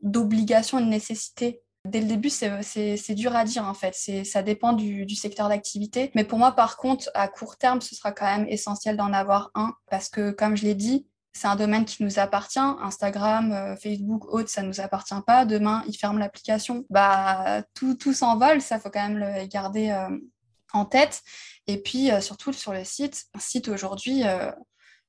d'obligation 0.00 0.78
et 0.78 0.82
de 0.82 0.88
nécessité. 0.88 1.62
Dès 1.84 2.00
le 2.00 2.06
début, 2.06 2.28
c'est 2.28 3.14
dur 3.14 3.34
à 3.34 3.44
dire 3.44 3.64
en 3.64 3.74
fait. 3.74 3.94
Ça 4.24 4.42
dépend 4.42 4.72
du, 4.72 5.08
secteur 5.14 5.48
d'activité. 5.48 6.10
Mais 6.14 6.24
pour 6.24 6.38
moi, 6.38 6.52
par 6.52 6.76
contre, 6.76 7.10
à 7.14 7.28
court 7.28 7.56
terme, 7.56 7.80
ce 7.80 7.94
sera 7.94 8.12
quand 8.12 8.26
même 8.26 8.46
essentiel 8.48 8.96
d'en 8.96 9.12
avoir 9.12 9.50
un 9.54 9.72
parce 9.90 10.08
que, 10.08 10.30
comme 10.30 10.56
je 10.56 10.64
l'ai 10.64 10.74
dit, 10.74 11.06
c'est 11.32 11.46
un 11.46 11.56
domaine 11.56 11.84
qui 11.84 12.02
nous 12.02 12.18
appartient. 12.18 12.58
Instagram, 12.58 13.52
euh, 13.52 13.76
Facebook, 13.76 14.26
autres, 14.26 14.50
ça 14.50 14.62
ne 14.62 14.68
nous 14.68 14.80
appartient 14.80 15.14
pas. 15.26 15.44
Demain, 15.44 15.84
ils 15.86 15.96
ferment 15.96 16.18
l'application. 16.18 16.84
Bah, 16.90 17.62
tout, 17.74 17.94
tout 17.94 18.12
s'envole. 18.12 18.60
Ça, 18.60 18.80
faut 18.80 18.90
quand 18.90 19.06
même 19.08 19.18
le 19.18 19.46
garder 19.46 19.90
euh, 19.90 20.18
en 20.72 20.84
tête. 20.84 21.22
Et 21.68 21.80
puis, 21.80 22.10
euh, 22.10 22.20
surtout 22.20 22.52
sur 22.52 22.72
le 22.72 22.84
site, 22.84 23.26
un 23.34 23.38
site 23.38 23.68
aujourd'hui, 23.68 24.24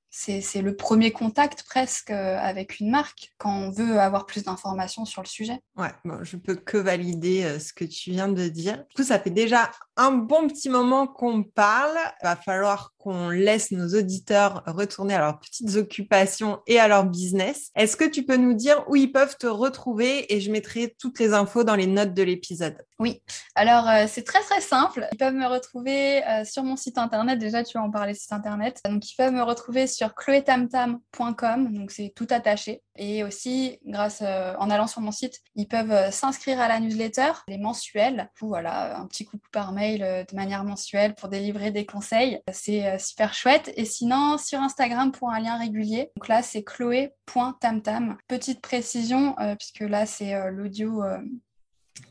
c'est 0.10 0.62
le 0.62 0.76
premier 0.76 1.12
contact 1.12 1.64
presque 1.64 2.10
euh, 2.10 2.38
avec 2.40 2.80
une 2.80 2.90
marque 2.90 3.34
quand 3.38 3.54
on 3.54 3.70
veut 3.70 4.00
avoir 4.00 4.26
plus 4.26 4.44
d'informations 4.44 5.06
sur 5.06 5.22
le 5.22 5.28
sujet. 5.28 5.60
Ouais, 5.78 5.92
bon, 6.04 6.24
je 6.24 6.38
peux 6.38 6.56
que 6.56 6.78
valider 6.78 7.44
euh, 7.44 7.60
ce 7.60 7.74
que 7.74 7.86
tu 7.86 8.12
viens 8.12 8.28
de 8.28 8.48
dire. 8.48 8.78
Du 8.90 8.96
coup, 8.96 9.04
ça 9.04 9.20
fait 9.20 9.30
déjà 9.30 9.70
un 10.00 10.12
bon 10.12 10.48
petit 10.48 10.70
moment 10.70 11.08
qu'on 11.08 11.44
parle. 11.44 11.98
Il 12.22 12.26
va 12.26 12.36
falloir 12.36 12.94
qu'on 12.98 13.30
laisse 13.30 13.72
nos 13.72 13.88
auditeurs 13.98 14.64
retourner 14.66 15.14
à 15.14 15.20
leurs 15.20 15.40
petites 15.40 15.76
occupations 15.76 16.60
et 16.68 16.80
à 16.80 16.88
leur 16.88 17.06
business. 17.06 17.70
Est-ce 17.76 17.98
que 17.98 18.06
tu 18.06 18.24
peux 18.24 18.38
nous 18.38 18.54
dire 18.54 18.84
où 18.88 18.96
ils 18.96 19.12
peuvent 19.12 19.38
te 19.38 19.48
retrouver? 19.48 20.34
Et 20.34 20.42
je 20.42 20.52
mettrai 20.52 20.96
toutes 21.00 21.20
les 21.20 21.34
infos 21.34 21.64
dans 21.64 21.76
les 21.76 21.88
notes 21.88 22.14
de 22.14 22.24
l'épisode 22.24 22.78
Oui, 23.00 23.22
alors 23.56 23.88
euh, 23.88 24.06
c'est 24.08 24.24
très 24.24 24.42
très 24.42 24.62
simple. 24.62 25.08
Ils 25.12 25.18
peuvent 25.18 25.34
me 25.34 25.48
retrouver 25.48 26.22
sur 26.46 26.64
mon 26.64 26.76
site 26.76 26.98
internet. 26.98 27.38
Déjà, 27.38 27.64
tu 27.64 27.78
vas 27.78 27.84
en 27.84 27.92
parler 27.92 28.14
site 28.14 28.34
internet. 28.34 28.80
Donc, 28.86 29.10
ils 29.10 29.16
peuvent 29.16 29.34
me 29.34 29.44
retrouver 29.44 29.88
sur 29.88 30.16
chloétamtam.com, 30.16 31.74
donc 31.74 31.92
c'est 31.92 32.14
tout 32.16 32.28
attaché. 32.30 32.82
Et 33.02 33.24
aussi, 33.24 33.80
grâce 33.86 34.22
euh, 34.22 34.54
en 34.60 34.70
allant 34.70 34.86
sur 34.86 35.00
mon 35.00 35.12
site, 35.12 35.40
ils 35.56 35.68
peuvent 35.68 35.92
euh, 35.92 36.12
s'inscrire 36.12 36.60
à 36.60 36.68
la 36.68 36.82
newsletter, 36.82 37.32
les 37.48 37.58
mensuels. 37.58 38.30
Voilà, 38.42 39.00
un 39.00 39.08
petit 39.08 39.24
coucou 39.24 39.48
par 39.54 39.72
mail 39.72 39.89
euh, 40.02 40.24
de 40.24 40.36
manière 40.36 40.64
mensuelle 40.64 41.16
pour 41.16 41.30
délivrer 41.30 41.72
des 41.72 41.86
conseils. 41.86 42.40
C'est 42.52 42.98
super 43.00 43.34
chouette. 43.34 43.72
Et 43.76 43.86
sinon, 43.86 44.38
sur 44.38 44.60
Instagram 44.60 45.12
pour 45.12 45.30
un 45.32 45.40
lien 45.40 45.58
régulier. 45.58 46.12
Donc 46.16 46.28
là, 46.28 46.42
c'est 46.42 46.64
chloé.tamtam. 46.64 48.18
Petite 48.28 48.62
précision, 48.62 49.36
puisque 49.58 49.82
là, 49.82 50.06
c'est 50.06 50.52
l'audio 50.52 51.04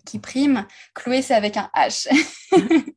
qui 0.04 0.18
prime. 0.18 0.66
Chloé, 0.94 1.22
c'est 1.22 1.34
avec 1.34 1.56
un 1.56 1.70
H. 1.74 2.08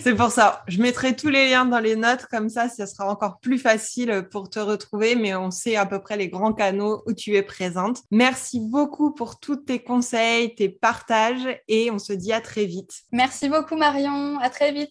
C'est 0.00 0.14
pour 0.14 0.30
ça. 0.30 0.62
Je 0.68 0.80
mettrai 0.80 1.14
tous 1.14 1.28
les 1.28 1.50
liens 1.50 1.64
dans 1.64 1.78
les 1.78 1.96
notes, 1.96 2.26
comme 2.26 2.48
ça, 2.48 2.68
ça 2.68 2.86
sera 2.86 3.10
encore 3.10 3.38
plus 3.40 3.58
facile 3.58 4.26
pour 4.30 4.48
te 4.50 4.58
retrouver, 4.58 5.14
mais 5.14 5.34
on 5.34 5.50
sait 5.50 5.76
à 5.76 5.86
peu 5.86 6.00
près 6.00 6.16
les 6.16 6.28
grands 6.28 6.52
canaux 6.52 7.02
où 7.06 7.12
tu 7.12 7.34
es 7.34 7.42
présente. 7.42 8.02
Merci 8.10 8.60
beaucoup 8.60 9.12
pour 9.12 9.40
tous 9.40 9.56
tes 9.56 9.80
conseils, 9.80 10.54
tes 10.54 10.68
partages, 10.68 11.48
et 11.68 11.90
on 11.90 11.98
se 11.98 12.12
dit 12.12 12.32
à 12.32 12.40
très 12.40 12.64
vite. 12.64 13.02
Merci 13.12 13.48
beaucoup 13.48 13.76
Marion, 13.76 14.38
à 14.40 14.50
très 14.50 14.72
vite. 14.72 14.86